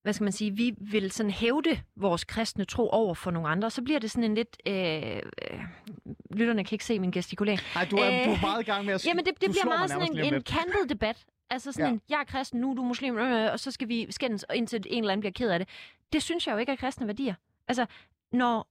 [0.03, 3.71] hvad skal man sige, vi vil sådan hævde vores kristne tro over for nogle andre,
[3.71, 5.21] så bliver det sådan en lidt, øh,
[5.51, 5.63] øh,
[6.31, 7.59] lytterne kan ikke se min gestikulering.
[7.75, 9.65] Nej, du er, Øh, du er meget i gang med at Jamen, det, det bliver
[9.65, 11.25] meget sådan en, en kantet debat.
[11.49, 11.91] Altså sådan ja.
[11.93, 14.85] En, jeg er kristen, nu er du muslim, øh, og så skal vi skændes, indtil
[14.89, 15.69] en eller anden bliver ked af det.
[16.13, 17.33] Det synes jeg jo ikke er kristne værdier.
[17.67, 17.85] Altså,
[18.31, 18.67] når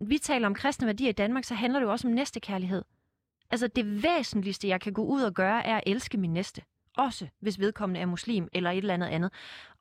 [0.00, 2.84] vi taler om kristne værdier i Danmark, så handler det jo også om næstekærlighed.
[3.50, 6.62] Altså, det væsentligste, jeg kan gå ud og gøre, er at elske min næste.
[6.96, 9.32] Også hvis vedkommende er muslim eller et eller andet andet.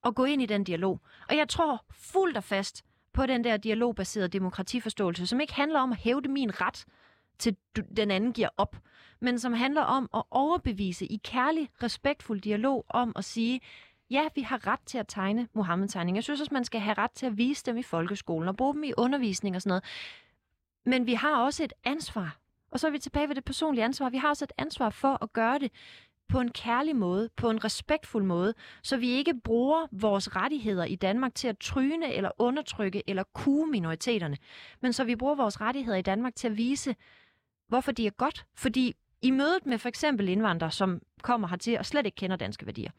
[0.02, 1.00] Og gå ind i den dialog.
[1.30, 5.92] Og jeg tror fuldt og fast på den der dialogbaserede demokratiforståelse, som ikke handler om
[5.92, 6.86] at hævde min ret
[7.40, 8.76] til du- den anden giver op,
[9.20, 13.62] men som handler om at overbevise i kærlig, respektfuld dialog om at sige,
[14.10, 16.18] ja, vi har ret til at tegne Mohammed-tegninger.
[16.18, 18.74] Jeg synes også, man skal have ret til at vise dem i folkeskolen og bruge
[18.74, 19.84] dem i undervisning og sådan noget.
[20.86, 22.38] Men vi har også et ansvar.
[22.72, 24.10] Og så er vi tilbage ved det personlige ansvar.
[24.10, 25.72] Vi har også et ansvar for at gøre det
[26.30, 30.96] på en kærlig måde, på en respektfuld måde, så vi ikke bruger vores rettigheder i
[30.96, 34.38] Danmark til at tryne eller undertrykke eller kue minoriteterne,
[34.82, 36.96] men så vi bruger vores rettigheder i Danmark til at vise,
[37.68, 38.46] hvorfor de er godt.
[38.56, 42.66] Fordi i mødet med for eksempel indvandrere, som kommer hertil og slet ikke kender danske
[42.66, 42.92] værdier,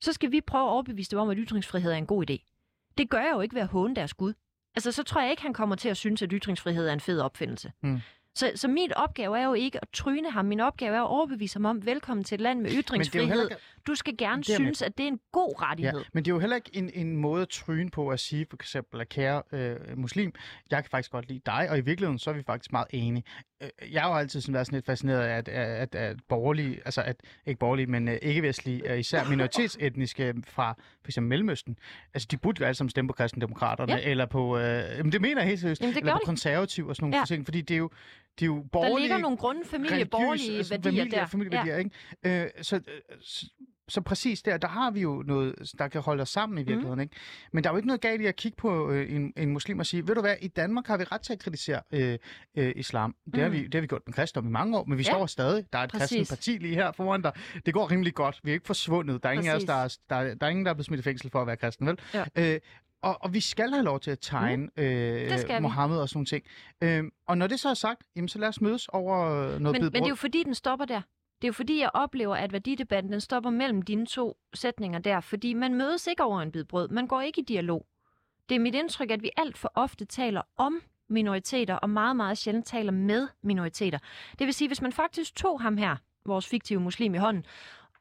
[0.00, 2.36] så skal vi prøve at overbevise dem om, at ytringsfrihed er en god idé.
[2.98, 4.32] Det gør jeg jo ikke ved at håne deres Gud.
[4.74, 7.20] Altså, så tror jeg ikke, han kommer til at synes, at ytringsfrihed er en fed
[7.20, 7.72] opfindelse.
[7.82, 8.00] Mm.
[8.40, 10.44] Så, så min opgave er jo ikke at tryne ham.
[10.44, 13.42] Min opgave er at overbevise ham om, velkommen til et land med ytringsfrihed.
[13.50, 15.64] ikke, Du skal gerne Det er jeg med synes, at det er en god ja,
[15.70, 16.04] rettighed.
[16.12, 18.56] men det er jo heller ikke en, en måde at tryne på at sige, for
[18.56, 20.32] eksempel, at kære øh, muslim,
[20.70, 23.24] jeg kan faktisk godt lide dig, og i virkeligheden så er vi faktisk meget enige.
[23.62, 26.80] Øh, Jeg har jo altid sådan været sådan lidt fascineret af, at, at, at borgerlige,
[26.84, 27.16] altså at,
[27.46, 31.78] ikke borgerlige, men øh, ikke-vestlige, øh, især minoritetsetniske fra for eksempel Mellemøsten,
[32.14, 34.10] altså de burde jo alle sammen stemme på kristendemokraterne, Ja.
[34.10, 34.64] eller på, øh,
[34.96, 36.26] jamen det mener jeg helt seriøst, Jamen, det eller på de.
[36.26, 37.20] konservativ og sådan nogle Ja.
[37.20, 37.24] ja.
[37.24, 37.90] ting, fordi det er jo,
[38.38, 41.26] det er jo Der borgerlige, ligger nogle grunde familie, borgerlige altså, værdier familie, der.
[41.26, 41.90] Familieværdier, ikke?
[42.44, 42.82] Øh, så, øh,
[43.20, 43.46] så,
[43.88, 46.94] så præcis der, der har vi jo noget, der kan holde os sammen i virkeligheden.
[46.96, 47.00] Mm.
[47.02, 47.16] Ikke?
[47.52, 49.78] Men der er jo ikke noget galt i at kigge på øh, en, en muslim
[49.78, 52.18] og sige, ved du hvad, i Danmark har vi ret til at kritisere øh,
[52.56, 53.14] øh, islam.
[53.24, 53.40] Det, mm.
[53.40, 53.54] har Mm.
[53.54, 55.10] vi, det har vi gjort med kristendom i mange år, men vi Ja.
[55.10, 55.64] står stadig.
[55.72, 57.32] Der er et kristent parti lige her foran dig.
[57.66, 58.40] Det går rimelig godt.
[58.44, 59.22] Vi er ikke forsvundet.
[59.22, 61.00] Der er ingen af os, der er, der, der er ingen, der er blevet smidt
[61.00, 61.98] i fængsel for at være kristen, vel?
[62.14, 62.24] Ja.
[62.38, 62.60] Øh,
[63.02, 64.82] og, og vi skal have lov til at tegne mm.
[64.82, 65.58] Øh, vi.
[65.60, 66.44] Mohammed og sådan nogle ting.
[66.80, 69.24] Øh, og når det så er sagt, jamen, så lad os mødes over
[69.58, 71.00] noget Men, men det er jo fordi, den stopper der.
[71.42, 75.20] Det er jo fordi, jeg oplever, at værdidebatten den stopper mellem dine to sætninger der.
[75.20, 76.88] Fordi man mødes ikke over en bid brød.
[76.88, 77.86] Man går ikke i dialog.
[78.48, 82.38] Det er mit indtryk, at vi alt for ofte taler om minoriteter, og meget, meget
[82.38, 83.98] sjældent taler med minoriteter.
[84.38, 85.96] Det vil sige, hvis man faktisk tog ham her,
[86.26, 87.44] vores fiktive muslim i hånden,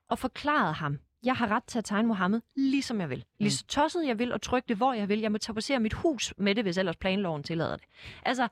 [0.10, 3.26] og forklarede ham, jeg har ret til at tegne Mohammed, ligesom jeg vil.
[3.40, 5.20] Lige så tosset jeg vil, og trykke det, hvor jeg vil.
[5.20, 7.86] Jeg må tapacere mit hus med det, hvis ellers planloven tillader det.
[8.26, 8.48] Altså,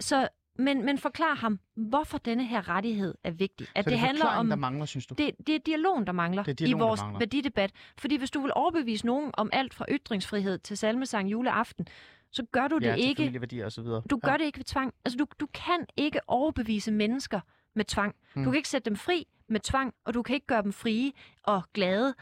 [0.00, 0.28] så,
[0.58, 3.66] men, men forklar ham, hvorfor denne her rettighed er vigtig.
[3.74, 4.48] At så det, handler forklaringen, om...
[4.48, 5.14] der mangler, synes du?
[5.18, 7.18] Det, det er dialogen, der mangler Det er dialogen, i vores mangler.
[7.18, 7.70] værdidebat.
[7.98, 11.88] Fordi hvis du vil overbevise nogen om alt fra ytringsfrihed til salmesang juleaften,
[12.30, 14.02] så gør du det ja, til ikke og så videre.
[14.10, 14.94] du gør det ikke ved tvang.
[15.04, 17.40] Altså, du, du kan ikke overbevise mennesker
[17.76, 18.14] med tvang.
[18.34, 18.44] Mm.
[18.44, 21.12] Du kan ikke sætte dem fri med tvang, og du kan ikke gøre dem frie
[21.42, 22.14] og glade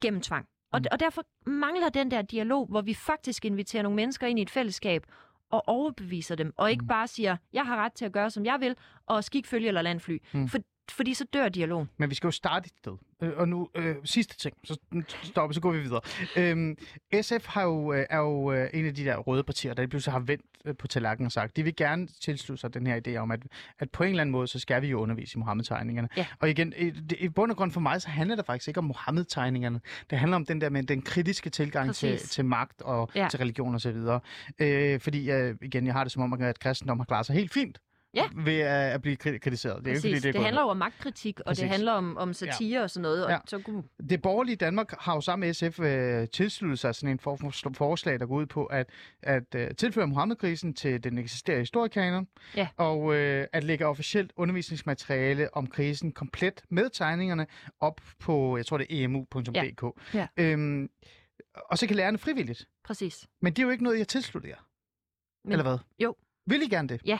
[0.00, 0.46] gennem tvang.
[0.72, 0.86] Og, Mm.
[0.92, 4.50] og derfor mangler den der dialog, hvor vi faktisk inviterer nogle mennesker ind i et
[4.50, 5.06] fællesskab
[5.50, 6.88] og overbeviser dem, og ikke Mm.
[6.88, 8.76] bare siger, jeg har ret til at gøre, som jeg vil,
[9.06, 10.18] og skik følge eller landfly.
[10.34, 10.48] Mm.
[10.48, 10.58] For,
[10.90, 11.88] fordi så dør dialogen.
[11.96, 12.92] Men vi skal jo starte et sted.
[13.22, 14.76] øh, og nu øh, sidste ting, så
[15.22, 16.00] stopper, så går vi videre.
[16.36, 16.76] Øhm,
[17.22, 20.12] SF har jo, øh, er jo øh, en af de der røde partier, der pludselig
[20.12, 23.16] har vendt øh, på tallerkenen og sagt, de vil gerne tilslutte sig den her idé
[23.16, 23.40] om, at,
[23.78, 26.08] at på en eller anden måde, så skal vi jo undervise i Mohammed-tegningerne.
[26.16, 26.26] Ja.
[26.40, 28.84] Og igen, i, i bund og grund for mig, så handler det faktisk ikke om
[28.84, 29.80] Mohammed-tegningerne.
[30.10, 32.30] Det handler om den der med den kritiske tilgang til, Præcis.
[32.30, 33.28] til magt og Ja.
[33.30, 34.20] til religion og så videre.
[34.58, 37.52] Øh, fordi, øh, igen, jeg har det som om, at kristendom har klaret sig helt
[37.52, 37.78] fint
[38.14, 38.28] Ja.
[38.36, 39.84] ved at, at blive kri- kritiseret.
[39.84, 40.04] Det er Præcis.
[40.04, 41.60] ikke, fordi det, er det handler jo om magtkritik, og Præcis.
[41.60, 43.24] det handler om, om satire og sådan noget.
[43.24, 43.38] Og Ja.
[43.46, 47.18] så kunne, Det borgerlige Danmark har jo sammen med SF øh, tilsluttet sig sådan en
[47.18, 48.88] for, for, forslag, der går ud på at,
[49.22, 52.68] at øh, tilføre Mohammed-krisen til den eksisterende historiekanon, Ja.
[52.76, 57.46] og øh, at lægge officielt undervisningsmateriale om krisen komplet med tegningerne
[57.80, 59.84] op på, jeg tror det er emu.dk.
[60.14, 60.26] Ja.
[60.36, 60.90] Øhm,
[61.70, 62.68] og så kan lærerne frivilligt.
[62.84, 63.28] præcis.
[63.42, 64.66] Men det er jo ikke noget, jeg tilslutter jer.
[65.44, 65.78] Men- Eller hvad?
[65.98, 66.14] Jo.
[66.46, 67.00] Vil I gerne det?
[67.06, 67.18] Ja.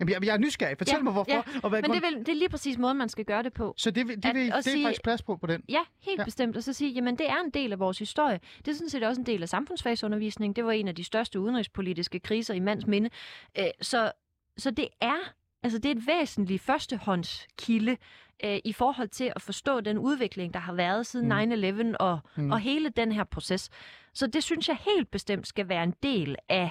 [0.00, 0.78] Jamen, jeg, jeg er nysgerrig.
[0.78, 1.30] Fortæl Ja, mig, hvorfor.
[1.32, 1.42] ja.
[1.62, 3.74] Og hvad Men det, vil, det er lige præcis måden, man skal gøre det på.
[3.76, 5.62] Så det, det, at- vil, det er sige- faktisk plads på på den?
[5.68, 6.24] Ja, helt Ja.
[6.24, 6.56] bestemt.
[6.56, 8.40] Og så sige, jamen det er en del af vores historie.
[8.58, 10.56] Det er sådan set også en del af samfundsfagsundervisning.
[10.56, 13.10] Det var en af de største udenrigspolitiske kriser i mands minde.
[13.58, 14.12] Øh, Så,
[14.56, 15.16] så det er
[15.62, 17.96] altså det er et væsentligt førstehåndskilde
[18.44, 21.92] øh, i forhold til at forstå den udvikling, der har været siden Mm.
[21.92, 22.50] 9-11 og, mm.
[22.52, 23.70] og hele den her proces.
[24.14, 26.70] Så det synes jeg helt bestemt skal være en del af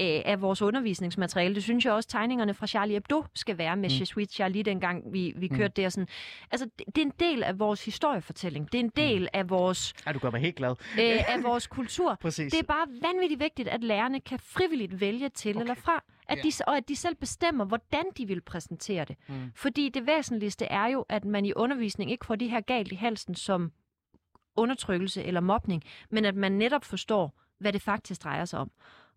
[0.00, 1.54] øh, af vores undervisningsmateriale.
[1.54, 3.94] Det synes jeg også, tegningerne fra Charlie Hebdo skal være med Mm.
[3.94, 3.98] mm.
[4.00, 5.56] Je suis Charlie, dengang vi, vi Mm.
[5.56, 5.86] kørte det.
[5.86, 6.08] Og sådan.
[6.50, 8.72] Altså, det, det er en del af vores historiefortælling.
[8.72, 10.70] Det er en del af vores, Ja, du gør mig helt glad.
[10.70, 12.14] øh, af vores kultur.
[12.22, 12.52] Præcis.
[12.52, 15.60] Det er bare vanvittigt vigtigt, at lærerne kan frivilligt vælge til okay.
[15.60, 16.42] eller fra, at Ja.
[16.42, 19.16] de, og at de selv bestemmer, hvordan de vil præsentere det.
[19.28, 19.52] Mm.
[19.56, 22.94] Fordi det væsentligste er jo, at man i undervisning ikke får de her galt i
[22.94, 23.72] halsen som
[24.56, 28.70] undertrykkelse eller mobning, men at man netop forstår, hvad det faktisk drejer sig om.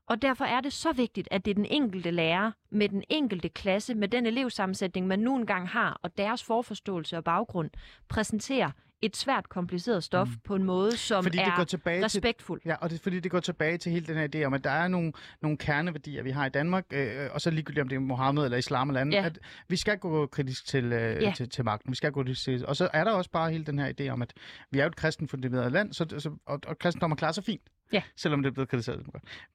[0.08, 3.50] Og derfor er det så vigtigt, at det er den enkelte lærer med den enkelte
[3.50, 7.70] klasse, med den elevsammensætning, man nu engang har, og deres forforståelse og baggrund,
[8.10, 10.34] præsenterer et svært kompliceret stof mm.
[10.44, 12.62] på en måde, som Fordi det er går tilbage til respektfuld.
[12.66, 14.64] Ja, og det er fordi, det går tilbage til hele den her idé om, at
[14.64, 17.96] der er nogle, nogle kerneværdier, vi har i Danmark, øh, og så ligegyldigt om det
[17.96, 19.26] er Mohammed eller islam eller andet, Ja.
[19.26, 21.34] at vi skal gå kritisk til, øh, Ja.
[21.36, 21.92] til, til magten.
[21.92, 24.08] Vi skal gå kritisk til Og så er der også bare hele den her idé
[24.08, 24.34] om, at
[24.72, 27.62] vi er jo et kristen funderet land, så, så, og, og kristendommen klarer sig fint.
[27.94, 28.04] Ja.
[28.16, 29.06] Selvom det er blevet kritiseret.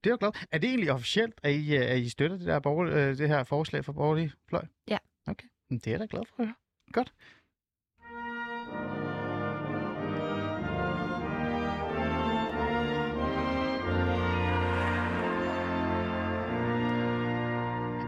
[0.04, 0.32] Det er jo glad.
[0.50, 3.28] Er det egentlig officielt, at I, øh, at I støtter det, der borger, øh, det
[3.28, 4.64] her forslag for borgerlig fløj?
[4.88, 4.98] Ja.
[5.26, 6.54] Okay, det er jeg da glad for at høre.
[6.92, 7.12] Godt.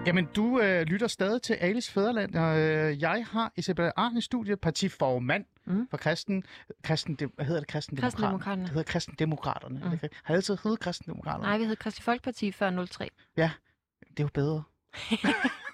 [0.07, 4.20] Jamen, du øh, lytter stadig til Alice Fæderland, og øh, jeg har Isabella Arn i
[4.20, 5.88] studiet, partiformand mm.
[5.90, 6.44] For kristen,
[6.82, 8.12] kristen, det, hvad hedder det, kristendemokraterne?
[8.12, 8.62] Kristendemokraterne.
[8.62, 9.80] Det hedder kristendemokraterne.
[9.84, 9.90] Mm.
[9.90, 11.44] Det, har det altid heddet kristendemokraterne?
[11.44, 13.11] Nej, vi hed Kristi Folkeparti før 03.
[13.36, 14.62] Det er jo bedre.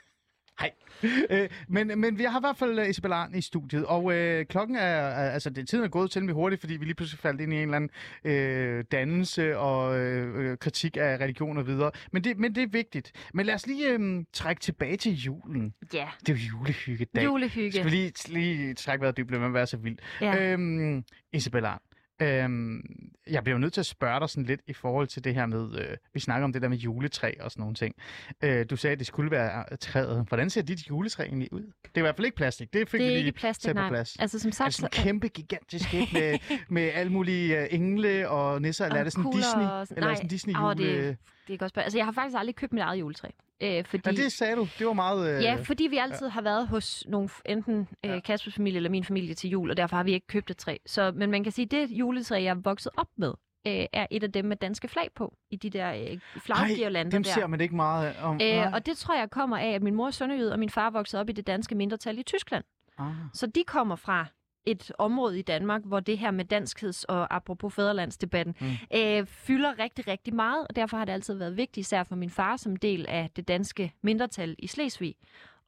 [0.60, 0.70] Hej.
[1.30, 4.46] Øh, men, men vi har i hvert fald øh, Isabella Arn i studiet, og øh,
[4.46, 7.40] klokken er, er, altså det, tiden er gået temmelig hurtigt, fordi vi lige pludselig faldt
[7.40, 7.90] ind i en eller anden
[8.24, 11.90] øh, dannelse og øh, øh, kritik af religion og videre.
[12.12, 13.12] Men det, men det er vigtigt.
[13.34, 15.74] Men lad os lige øh, trække tilbage til julen.
[15.94, 17.24] Ja, Det er jo julehyggedag.
[17.24, 17.72] julehygge.
[17.72, 19.98] Skal vi lige, lige trække vejret dybt, at være så vild.
[20.20, 20.52] Ja.
[20.52, 21.80] Øhm, Isabella Arn,
[22.22, 22.82] øhm,
[23.30, 25.46] jeg bliver jo nødt til at spørge dig sådan lidt i forhold til det her
[25.46, 27.94] med, øh, vi snakker om det der med juletræ og sådan nogle ting.
[28.42, 30.24] Øh, du sagde, at det skulle være øh, træet.
[30.28, 31.60] Hvordan ser dit juletræ egentlig ud?
[31.62, 32.72] Det er i hvert fald ikke plastik.
[32.72, 33.88] Det fik det vi er lige ikke plastik, tage på nej.
[33.88, 34.16] plads.
[34.18, 36.38] Altså som sagt, sådan så- kæmpe, gigantisk et med,
[36.68, 39.62] med alle mulige øh, engle og nisser, eller er det sådan Disney?
[39.64, 40.76] og sådan- Eller er nej, sådan Disney jule...
[41.08, 41.16] det,
[41.46, 41.84] det er godt spørgsmål.
[41.84, 43.28] Altså jeg har faktisk aldrig købt mit eget juletræ.
[43.62, 44.02] Øh, fordi...
[44.06, 44.68] Ja, det sagde du.
[44.78, 45.36] Det var meget...
[45.36, 45.42] Øh...
[45.42, 48.20] Ja, fordi vi altid har været hos nogle, enten øh, Ja.
[48.20, 50.76] Kaspers familie eller min familie til jul, og derfor har vi ikke købt et træ.
[50.86, 53.32] Så, men man kan sige, at det juletræ, jeg er vokset op med,
[53.66, 57.22] øh, er et af dem med danske flag på, i de der øh, flaggirlander dem
[57.22, 57.30] der.
[57.32, 58.40] ser man ikke meget om.
[58.42, 60.90] Øh, og det tror jeg kommer af, at min mor er sønderjyd, og min far
[60.90, 62.64] voksede op i det danske mindretal i Tyskland.
[62.98, 63.06] ah.
[63.34, 64.26] Så de kommer fra
[64.66, 68.66] et område i Danmark, hvor det her med danskheds- og apropos fæderlandsdebatten, Mm.
[68.94, 72.30] øh, fylder rigtig, rigtig meget, og derfor har det altid været vigtigt, især for min
[72.30, 75.14] far som del af det danske mindretal i Slesvig,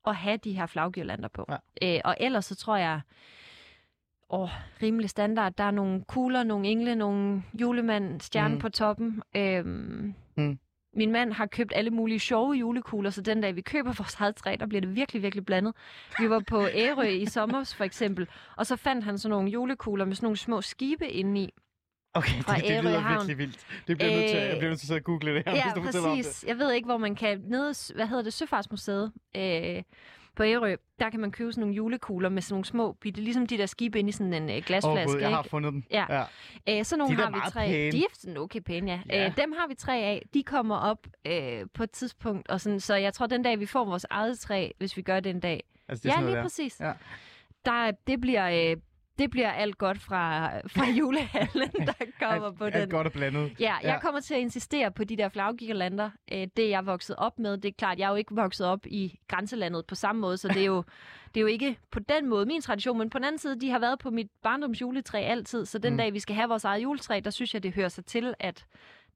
[0.07, 1.47] at have de her flaggirlander på.
[1.83, 1.95] Ja.
[1.97, 3.01] Øh, og ellers så tror jeg,
[4.31, 4.49] åh,
[4.83, 8.61] rimelig standard, der er nogle kugler, nogle engle, nogle julemand, stjerne mm.
[8.61, 9.23] på toppen.
[9.37, 10.59] Øhm, Mm.
[10.99, 14.37] Min mand har købt alle mulige sjove julekugler, så den dag vi køber vores eget
[14.37, 15.75] træ, der bliver det virkelig, virkelig blandet.
[16.19, 18.27] Vi var på Ærø i sommer for eksempel,
[18.57, 21.51] og så fandt han sådan nogle julekugler med sådan nogle små skibe indeni.
[22.15, 23.15] Okay, fra det, det lyder Havn.
[23.15, 23.67] virkelig vildt.
[23.89, 24.19] Det bliver øh...
[24.19, 26.17] nødt til, jeg bliver nødt til at google det her, Ja, hvis du fortæller om
[26.17, 26.27] det.
[26.27, 26.45] præcis.
[26.49, 27.41] Jeg ved ikke, hvor man kan...
[27.47, 28.33] Nede, hvad hedder det?
[28.33, 29.83] Søfartsmuseet øh,
[30.39, 33.47] på Ærø, der kan man købe sådan nogle julekugler med sådan nogle små bitte, ligesom
[33.47, 35.13] de der skibe inde i sådan en øh, Åh glasflaske.
[35.13, 35.51] gud, jeg har ikke?
[35.51, 35.83] fundet dem.
[35.91, 36.07] Ja.
[36.11, 36.25] ja.
[36.67, 37.67] Æ, så nogle De har vi tre.
[37.67, 37.93] pæne.
[37.93, 39.01] De er sådan okay pæne, ja.
[39.11, 39.27] Ja.
[39.27, 40.27] Æ, dem har vi tre af.
[40.35, 42.49] De kommer op øh, på et tidspunkt.
[42.49, 45.21] Og sådan, så jeg tror, den dag, vi får vores eget træ, hvis vi gør
[45.21, 45.65] det en dag.
[45.89, 46.81] Altså, det er Ja, sådan lige noget præcis.
[46.81, 46.93] Ja.
[47.65, 48.71] Der, det bliver...
[48.71, 48.77] Øh,
[49.19, 52.91] det bliver alt godt fra, fra julehallen, der kommer alt, på alt den.
[52.91, 53.53] godt og blandet.
[53.61, 56.11] Ja, jeg kommer til at insistere på de der flaggirlander.
[56.33, 57.57] Øh, Det er jeg vokset op med.
[57.59, 60.49] Det er klart, jeg er jo ikke vokset op i grænselandet på samme måde, så
[60.49, 60.83] det er jo,
[61.35, 62.99] det er jo ikke på den måde min tradition.
[62.99, 65.93] Men på den anden side, de har været på mit barndoms juletræ altid, så den
[65.93, 65.97] mm.
[65.99, 68.65] dag, vi skal have vores eget juletræ, der synes jeg, det hører sig til, at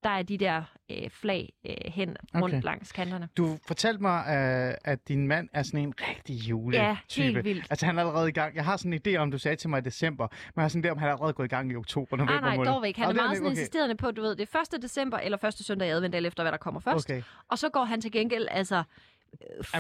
[0.05, 2.63] der er de der øh, flag øh, hen rundt Okay.
[2.63, 3.29] langs kanterne.
[3.37, 6.83] Du fortalte mig, øh, at din mand er sådan en rigtig juletype.
[6.85, 7.67] Ja, helt vildt.
[7.71, 8.55] Altså, han er allerede i gang.
[8.57, 10.69] Jeg har sådan en idé om, du sagde til mig i december, men jeg har
[10.69, 12.73] sådan en idé om, han er allerede gået i gang i oktober, Ah, nej, måned.
[12.73, 13.01] dog ikke.
[13.01, 13.61] Han er det meget sådan ikke.
[13.61, 14.83] insisterende på, du ved, det er 1.
[14.83, 17.11] december eller første søndag i advent, eller efter hvad der kommer først.
[17.11, 17.23] Okay.
[17.49, 18.83] Og så går han til gengæld altså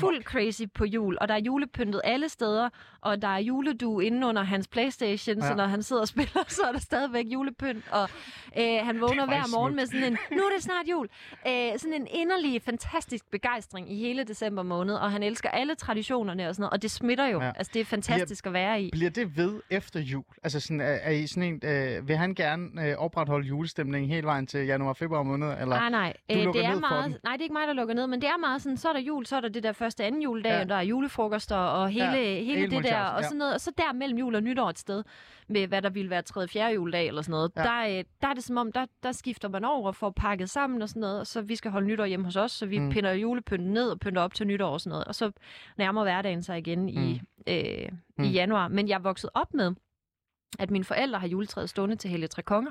[0.00, 2.68] fuld crazy på jul, og der er julepyntet alle steder,
[3.00, 5.48] og der er juledue inde under hans Playstation, ja.
[5.48, 8.08] Så når han sidder og spiller, så er der stadigvæk julepynt, og
[8.58, 9.76] øh, han vågner hver morgen smukt.
[9.76, 11.08] med sådan en, nu er det snart jul,
[11.46, 16.48] øh, sådan en inderlig, fantastisk begejstring i hele december måned, og han elsker alle traditionerne
[16.48, 17.40] og sådan noget, og det smitter jo.
[17.40, 17.52] Ja.
[17.56, 18.90] Altså, det er fantastisk at være i.
[18.90, 20.24] Bliver det ved efter jul?
[20.42, 24.26] Altså, sådan, er, er I sådan en, øh, vil han gerne øh, opretholde julestemningen hele
[24.26, 25.46] vejen til januar, februar måned?
[25.60, 25.66] Eller?
[25.66, 26.12] Nej, nej.
[26.30, 27.94] du Øh, lukker det er ned for meget, nej, det er ikke mig, der lukker
[27.94, 29.72] ned, men det er meget sådan, så er der jul, så er der det der
[29.72, 30.60] første anden juledag, Ja.
[30.60, 33.54] og der er julefrokoster og hele, Ja, hele, det der, og sådan noget.
[33.54, 35.02] Og så der mellem jul og nytår et sted,
[35.48, 37.62] med hvad der ville være tredje fjerde juledag eller sådan noget, Ja.
[37.62, 40.50] der, øh, der er det som om, der, der skifter man over og får pakket
[40.50, 42.78] sammen og sådan noget, og så vi skal holde nytår hjemme hos os, så vi
[42.78, 42.84] Mm.
[42.84, 42.90] mm.
[42.90, 45.30] pinder julepynten ned og pynter op til nytår og sådan noget, og så
[45.78, 47.88] nærmer hverdagen sig igen i, øh,
[48.18, 48.24] Mm.
[48.24, 48.68] i januar.
[48.68, 49.72] Men jeg er vokset op med,
[50.58, 52.70] at mine forældre har juletræet stående til Helge Tre Konger.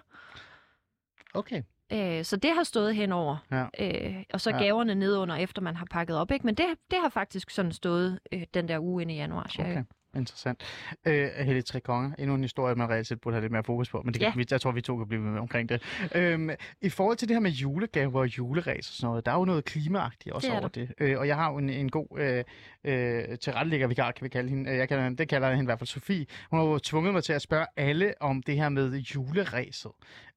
[1.34, 1.64] Okay.
[1.94, 3.38] Øh, så det har stået henover.
[3.52, 3.66] Ja.
[3.80, 4.58] Øh, og så Ja.
[4.64, 6.32] gaverne nedunder, efter man har pakket op.
[6.32, 6.46] Ikke?
[6.46, 9.72] Men det, det har faktisk sådan stået øh, den der uge inde i januar, cirka.
[9.72, 9.84] Okay.
[10.16, 10.64] Interessant.
[11.08, 13.90] Øh, Helge Tre Konger, endnu en historie, man reelt set burde have lidt mere fokus
[13.90, 14.34] på, men det kan, Ja.
[14.38, 15.82] vi, jeg tror, vi to kan blive med omkring det.
[16.16, 16.50] Øhm,
[16.82, 19.46] I forhold til det her med julegaver og juleræs og sådan noget, der er jo
[19.46, 20.92] noget klimaagtigt også Det er over det.
[21.00, 22.44] Øh, og jeg har jo en, en god øh,
[22.84, 24.72] øh, tilrettelægger, vikar, kan vi kalde hende.
[24.72, 26.26] Øh, Jeg kalder, det kalder hende i hvert fald Sofie.
[26.50, 29.92] Hun har jo tvunget mig til at spørge alle om det her med juleræset.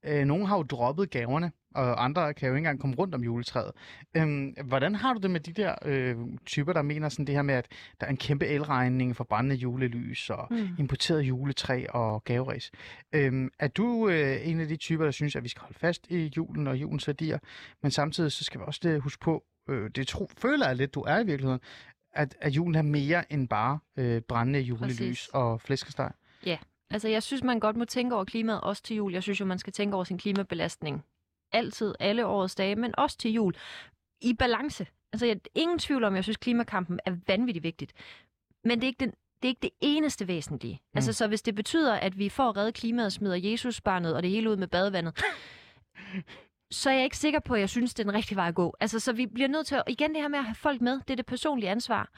[0.05, 3.23] Øh, nogle har jo droppet gaverne, og andre kan jo ikke engang komme rundt om
[3.23, 3.71] juletræet.
[4.17, 6.17] Øhm, hvordan har du det med de der øh,
[6.47, 7.67] typer, der mener sådan det her med, at
[8.01, 10.69] der er en kæmpe elregning for brændende julelys og mm.
[10.79, 12.71] Importeret juletræ og gaveræs?
[13.13, 16.07] Øhm, er du øh, en af de typer, der synes, at vi skal holde fast
[16.11, 17.39] i julen og julens værdier,
[17.83, 20.95] men samtidig så skal vi også øh, huske på, øh, det tro, føler jeg lidt,
[20.95, 21.61] du er i virkeligheden,
[22.13, 25.29] at, at julen er mere end bare øh, brændende julelys Præcis.
[25.29, 26.11] og flæskesteg?
[26.95, 29.13] Altså, jeg synes, man godt må tænke over klimaet også til jul.
[29.13, 31.05] Jeg synes jo, man skal tænke over sin klimabelastning.
[31.55, 33.55] Altid, alle årets dage, men også til jul.
[34.21, 34.87] I balance.
[35.13, 37.93] Altså, jeg, ingen tvivl om, jeg synes, klimakampen er vanvittigt vigtigt.
[38.65, 40.75] Men det er ikke den, det er ikke det eneste væsentlige.
[40.75, 40.97] Mm.
[40.97, 44.31] Altså, så hvis det betyder, at vi får reddet klimaet og smider Jesusbarnet og det
[44.31, 45.23] hele ud med badevandet,
[46.71, 48.55] så er jeg ikke sikker på, at jeg synes, det er den rigtige vej at
[48.55, 48.77] gå.
[48.81, 50.93] Altså, så vi bliver nødt til at, igen det her med at have folk med,
[50.93, 52.11] det er det personlige ansvar.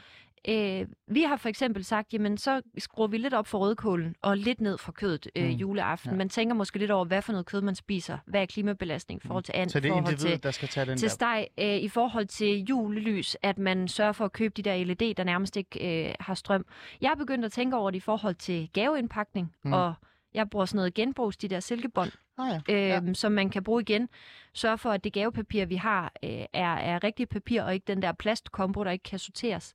[0.49, 4.37] Øh, vi har for eksempel sagt, jamen så skruer vi lidt op for rødkålen og
[4.37, 5.51] lidt ned for kødet øh, Mm.
[5.51, 6.11] juleaften.
[6.11, 6.17] Ja.
[6.17, 8.19] Man tænker måske lidt over, hvad for noget kød man spiser.
[8.27, 10.87] Hvad er klimabelastning i forhold til and, Så det er forhold til, der skal tage
[10.87, 14.63] den til steg, øh, i forhold til julelys, at man sørger for at købe de
[14.63, 16.67] der LED, der nærmest ikke øh, har strøm.
[17.01, 19.69] Jeg er begyndt at tænke over det i forhold til gaveindpakning, Mm.
[19.69, 19.73] mm.
[19.73, 19.95] og
[20.35, 22.75] jeg bruger sådan noget genbrugs, de der silkebånd, Ah, ja.
[22.75, 23.01] øh, Ja.
[23.07, 23.13] ja.
[23.15, 24.09] som man kan bruge igen.
[24.55, 28.03] Sørg for, at det gavepapir, vi har, øh, er, er rigtigt papir, og ikke den
[28.03, 29.75] der plastkombo, der ikke kan sorteres.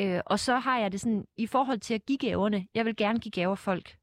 [0.00, 2.96] Øh, og så har jeg det sådan, i forhold til at give gaverne, jeg vil
[2.96, 3.96] gerne give gaver, folk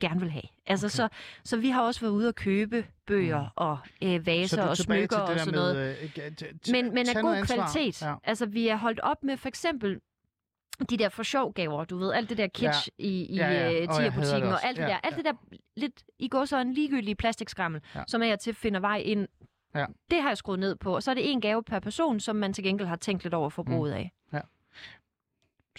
[0.00, 0.42] gerne vil have.
[0.66, 0.90] Altså, Okay.
[0.90, 1.08] så,
[1.44, 3.44] så vi har også været ude og købe bøger Mm.
[3.44, 3.50] mm.
[3.56, 5.76] og øh, vaser er og smykker og sådan noget.
[5.76, 7.56] med, øh, Men, men af god ansvar.
[7.72, 8.02] kvalitet.
[8.02, 8.14] Ja.
[8.24, 10.00] Altså, vi er holdt op med for eksempel
[10.90, 13.04] de der for sjov gaver, du ved, alt det der kitsch ja.
[13.04, 13.52] i, i Ja, ja.
[13.52, 13.72] ja, ja.
[13.80, 14.96] jeg det tierbutikken og alt det Ja, der.
[15.02, 15.32] Alt det der
[15.76, 17.98] lidt, i går så en ligegyldig plastikskrammel, Ja.
[17.98, 18.04] ja.
[18.08, 19.28] som er til finder vej ind.
[19.74, 19.86] Ja.
[20.10, 22.36] Det har jeg skruet ned på, og så er det en gave per person, som
[22.36, 24.12] man til gengæld har tænkt lidt over forbruget af.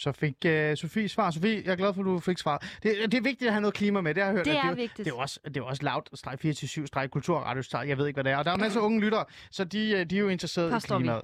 [0.01, 1.31] Så fik uh, Sofie svar.
[1.31, 2.57] Sofie, jeg er glad for, at du fik svar.
[2.57, 4.45] Det, det er vigtigt at have noget klima med, det har jeg hørt.
[4.45, 5.05] Det er jo- vigtigt.
[5.05, 8.15] Det er også, det er også lavt, streg 24 streg kulturradio, streg, jeg ved ikke,
[8.15, 8.37] hvad det er.
[8.37, 10.95] Og der er masser af unge lyttere, så de, øh, de er jo interesserede Påstår
[10.95, 11.03] i vi.
[11.03, 11.23] klimaet.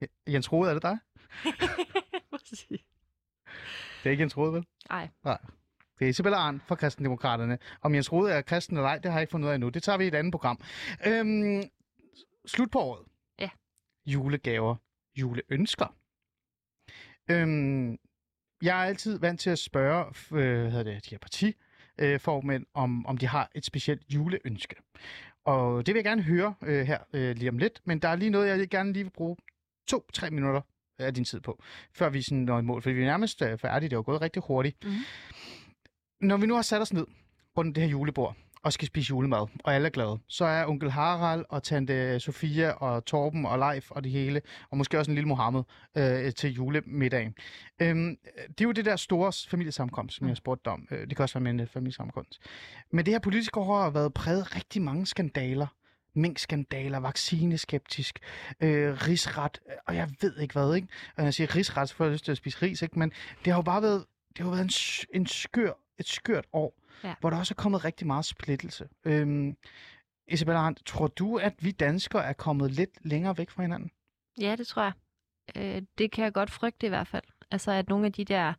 [0.00, 0.98] Ja, Jens Rode, er det dig?
[4.02, 4.64] Det er ikke Jens Rode, vel?
[4.90, 5.08] Nej.
[5.24, 5.38] Nej.
[5.98, 7.58] Det er Isabella Arndt fra Kristendemokraterne.
[7.82, 9.68] Om Jens Rode er kristen eller ej, det har jeg ikke fundet ud af endnu.
[9.68, 10.60] Det tager vi i et andet program.
[11.06, 11.62] Øhm,
[12.46, 13.04] slut på året.
[13.38, 13.50] Ja.
[14.06, 14.76] Julegaver.
[15.16, 15.94] Juleønsker.
[17.30, 17.98] Øhm,
[18.62, 23.18] jeg er altid vant til at spørge øh, hvad det, de her partiformænd, om, om
[23.18, 24.76] de har et specielt juleønske.
[25.44, 28.16] Og det vil jeg gerne høre øh, her øh, lige om lidt, men der er
[28.16, 29.36] lige noget, jeg gerne lige vil bruge
[29.88, 30.60] to-tre minutter
[30.98, 33.58] af din tid på, før vi sådan når i mål, for vi er nærmest øh,
[33.58, 34.84] færdige, det er jo gået rigtig hurtigt.
[34.84, 34.94] Mhm.
[36.20, 37.06] Når vi nu har sat os ned
[37.56, 40.18] rundt det her julebord, og skal spise julemad, og alle er glade.
[40.28, 44.76] Så er onkel Harald og tante Sofia og Torben og Leif og det hele, og
[44.76, 45.62] måske også en lille Mohammed
[45.96, 47.34] øh, til julemiddagen.
[47.82, 48.16] Øhm,
[48.48, 50.88] det er jo det der store familiesamkomst, som jeg spurgte dig om.
[50.90, 52.40] Øh, det kan også være med en familiesamkomst.
[52.90, 55.66] Men det her politiske år har været præget af rigtig mange skandaler.
[56.14, 58.18] Mink-skandaler, vaccineskeptisk,
[58.60, 60.88] øh, rigsret, øh, og jeg ved ikke hvad, ikke?
[61.08, 62.98] Og når jeg siger rigsret, så får jeg lyst til at spise ris, ikke?
[62.98, 63.12] Men
[63.44, 66.81] det har jo bare været, det har jo været en, en skør, et skørt år,
[67.04, 67.14] Ja.
[67.20, 68.88] hvor der også er kommet rigtig meget splittelse.
[69.04, 69.56] Øhm,
[70.28, 73.90] Isabella Arndt, tror du, at vi danskere er kommet lidt længere væk fra hinanden?
[74.40, 74.92] Ja, det tror jeg.
[75.56, 77.22] Øh, det kan jeg godt frygte i hvert fald.
[77.50, 78.52] Altså, at nogle af de der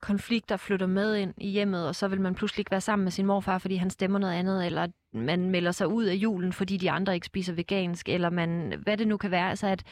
[0.00, 3.12] konflikter flytter med ind i hjemmet, og så vil man pludselig ikke være sammen med
[3.12, 6.76] sin morfar, fordi han stemmer noget andet, eller man melder sig ud af julen, fordi
[6.76, 9.50] de andre ikke spiser vegansk, eller man, hvad det nu kan være.
[9.50, 9.84] Altså, at,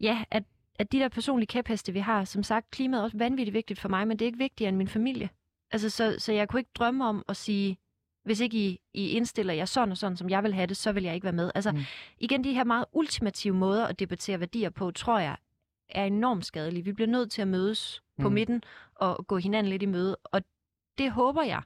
[0.00, 0.42] ja, at,
[0.78, 3.88] at de der personlige kæpheste, vi har, som sagt, klimaet er også vanvittigt vigtigt for
[3.88, 5.28] mig, men det er ikke vigtigere end min familie.
[5.74, 7.78] Altså, så, så jeg kunne ikke drømme om at sige,
[8.24, 10.92] hvis ikke I, I indstiller jer sådan og sådan, som jeg vil have det, så
[10.92, 11.50] vil jeg ikke være med.
[11.54, 11.78] Altså, Mm.
[12.18, 15.36] igen, de her meget ultimative måder at debattere værdier på, tror jeg,
[15.88, 16.84] er enormt skadelige.
[16.84, 18.22] Vi bliver nødt til at mødes mm.
[18.22, 18.62] på midten
[18.94, 20.16] og gå hinanden lidt i møde.
[20.24, 20.42] Og
[20.98, 21.62] det håber jeg,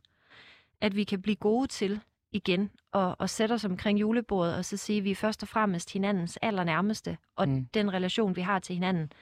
[0.81, 2.01] at vi kan blive gode til
[2.33, 5.49] igen og, og sætte os omkring julebordet og så sige, at vi er først og
[5.49, 7.67] fremmest hinandens allernærmeste, og mm.
[7.75, 9.13] den relation, vi har til hinanden,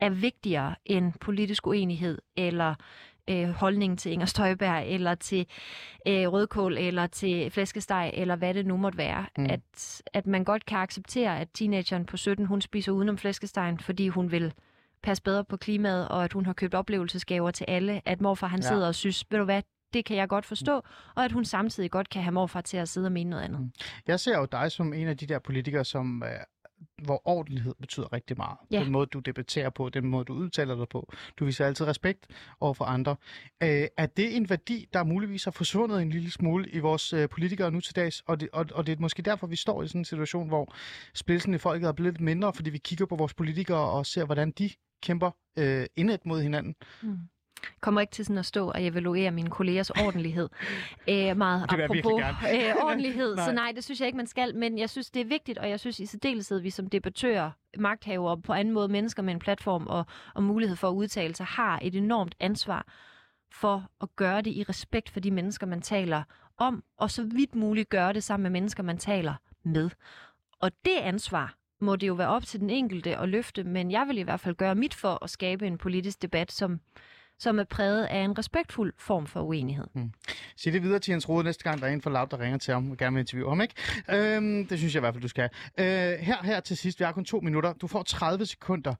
[0.00, 2.74] er vigtigere end politisk uenighed eller
[3.28, 5.46] øh, holdning til Inger Støjberg, eller til
[6.08, 9.26] øh, rødkål, eller til flæskesteg, eller hvad det nu måtte være.
[9.38, 9.46] Mm.
[9.50, 14.08] At, at man godt kan acceptere, at teenageren på 17, hun spiser udenom flæskestegen, fordi
[14.08, 14.52] hun vil
[15.02, 18.60] passe bedre på klimaet, og at hun har købt oplevelsesgaver til alle, at morfar han
[18.60, 18.66] Ja.
[18.66, 18.68] ja.
[18.74, 19.62] sidder og synes, ved du hvad,
[19.94, 20.82] det kan jeg godt forstå,
[21.14, 23.60] og at hun samtidig godt kan have morfar til at sidde og mene noget andet.
[23.60, 23.70] Mm.
[24.06, 26.30] Jeg ser jo dig som en af de der politikere, som, øh,
[27.02, 28.56] hvor ordentlighed betyder rigtig meget.
[28.70, 28.80] Ja.
[28.80, 31.12] Den måde, du debatterer på, den måde, du udtaler dig på.
[31.36, 32.26] Du viser altid respekt
[32.60, 33.16] over for andre.
[33.62, 37.28] Øh, er det en værdi, der muligvis har forsvundet en lille smule i vores øh,
[37.28, 38.20] politikere nu til dags?
[38.26, 40.74] Og det, og, og det er måske derfor, vi står i sådan en situation, hvor
[41.14, 44.24] splittelsen i folket er blevet lidt mindre, fordi vi kigger på vores politikere og ser,
[44.24, 44.70] hvordan de
[45.02, 46.74] kæmper øh, indet mod hinanden.
[47.80, 50.48] Kommer ikke til sådan at stå og evaluere mine kollegers ordentlighed.
[51.08, 52.22] Æh, meget Det apropos
[52.54, 53.44] øh, ordentlighed, Nej.
[53.46, 54.54] så nej, det synes jeg ikke, man skal.
[54.54, 58.30] Men jeg synes, det er vigtigt, og jeg synes i særdeleshed, vi som debattører, magthavere
[58.30, 61.46] og på anden måde mennesker med en platform og, og mulighed for at udtale sig,
[61.46, 62.86] har et enormt ansvar
[63.52, 66.22] for at gøre det i respekt for de mennesker, man taler
[66.58, 69.90] om, og så vidt muligt gøre det sammen med mennesker, man taler med.
[70.60, 74.06] Og det ansvar må det jo være op til den enkelte at løfte, men jeg
[74.08, 76.80] vil i hvert fald gøre mit for at skabe en politisk debat, som,
[77.38, 79.86] som er præget af en respektfuld form for uenighed.
[80.56, 82.58] Sig det videre til Jens Rode næste gang, der er en for laut, der ringer
[82.58, 83.74] til ham og gerne vil interviewe ham, ikke?
[84.10, 85.50] Øhm, det synes jeg i hvert fald, du skal.
[85.78, 85.86] Øh,
[86.18, 87.72] her, her til sidst, vi har kun to minutter.
[87.72, 88.94] Du får 30 sekunder.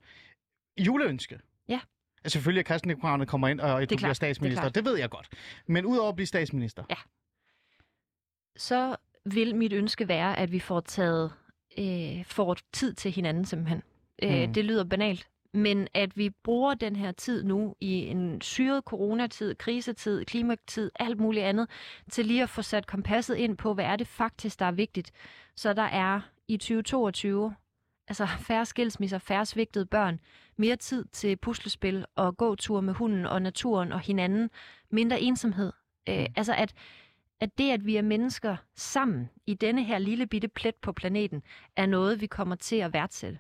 [0.79, 1.39] Juleønske.
[1.69, 1.81] Ja.
[2.25, 4.63] Altså, selvfølgelig, at kristendemokraterne kommer ind, og du bliver klart, det er statsminister.
[4.63, 4.75] klart.
[4.75, 5.29] Det, ved jeg godt.
[5.67, 6.85] Men udover at blive statsminister.
[6.91, 6.97] Ja.
[8.57, 11.33] Så vil mit ønske være, at vi får taget
[11.79, 13.83] øh, får tid til hinanden simpelthen.
[14.23, 14.29] Mm.
[14.29, 18.85] Øh, det lyder banalt, men at vi bruger den her tid nu i en syret
[18.85, 21.71] coronatid, krisetid, klimatid, alt muligt andet,
[22.11, 25.13] til lige at få sat kompasset ind på, hvad er det faktisk, der er vigtigt.
[25.57, 27.55] Så der er i 2022
[28.09, 30.21] altså færre skilsmisser, færre svigtede børn,
[30.57, 34.51] mere tid til puslespil og gåtur med hunden og naturen og hinanden,
[34.91, 35.73] mindre ensomhed.
[36.09, 36.75] Øh, altså at,
[37.41, 41.43] at det, at vi er mennesker sammen i denne her lille bitte plet på planeten,
[41.77, 43.39] er noget, vi kommer til at værdsætte.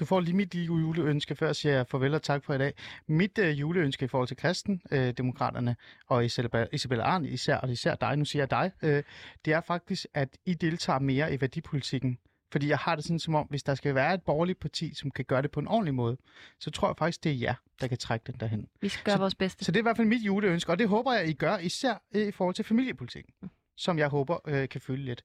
[0.00, 2.72] Du får lige mit juleønske, før jeg siger farvel og tak for i dag.
[3.06, 5.76] Mit øh, juleønske i forhold til kristen, øh, demokraterne
[6.06, 9.02] og Isabella, Isabella Arndt især, og især dig, nu siger jeg dig, øh,
[9.44, 12.18] det er faktisk, at I deltager mere i værdipolitikken.
[12.52, 15.10] Fordi jeg har det sådan som om, hvis der skal være et borgerligt parti, som
[15.10, 16.16] kan gøre det på en ordentlig måde,
[16.60, 18.68] så tror jeg faktisk, det er jer, der kan trække den derhen.
[18.80, 19.64] Vi skal gøre Så- vores bedste.
[19.64, 22.02] Så det er i hvert fald mit juleønske, og det håber jeg, I gør, især
[22.14, 23.34] øh, i forhold til familiepolitikken
[23.76, 25.22] som jeg håber øh, kan følge lidt.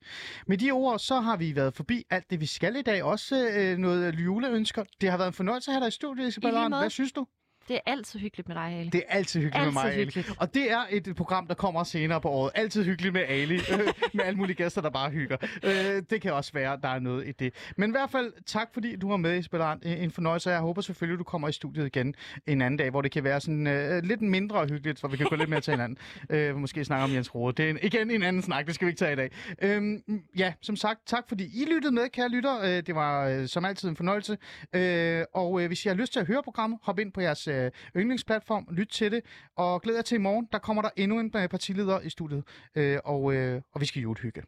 [0.48, 3.04] Med de ord, så har vi været forbi alt det, vi skal i dag.
[3.04, 4.84] Også øh, noget juleønsker.
[5.02, 6.60] Det har været en fornøjelse at have dig i studiet, Isabella.
[6.80, 7.28] Hvad synes du?
[7.68, 8.90] Det er altid hyggeligt med dig, Ali.
[8.90, 10.04] Det er altid hyggeligt Altid med mig, Ali.
[10.04, 10.32] hyggeligt.
[10.40, 12.52] Og det er et program, der kommer senere på året.
[12.56, 13.56] Altid hyggeligt med Ali.
[13.56, 13.62] øh,
[14.14, 15.38] med alle mulige gæster, der bare hygger.
[15.64, 17.54] Øh, det kan også være, der er noget i det.
[17.78, 19.66] Men i hvert fald, tak fordi du var med, Isabella.
[19.66, 19.86] Arndt.
[19.86, 20.50] En en fornøjelse.
[20.50, 22.16] Jeg håber selvfølgelig, du kommer i studiet igen
[22.48, 25.26] en anden dag, hvor det kan være sådan øh, lidt mindre hyggeligt, så vi kan
[25.30, 25.98] gå lidt mere til hinanden.
[26.30, 27.54] Øh, måske snakke om Jens Rode.
[27.54, 29.32] Det er en, igen en anden snak, det skal vi ikke tage i dag.
[29.62, 30.04] Øhm,
[30.38, 32.62] ja, som sagt, tak fordi I lyttede med, kære lytter.
[32.62, 34.38] Øh, det var øh, som altid en fornøjelse.
[34.76, 37.48] Øh, og øh, hvis I har lyst til at høre programmet, hop ind på jeres
[37.52, 39.22] øh, yndlingsplatform, lyt til det,
[39.56, 40.48] og glæder jer til i morgen.
[40.52, 42.44] Der kommer der endnu en øh, partileder i studiet,
[42.76, 44.44] øh, og, øh, og vi skal jo hygge.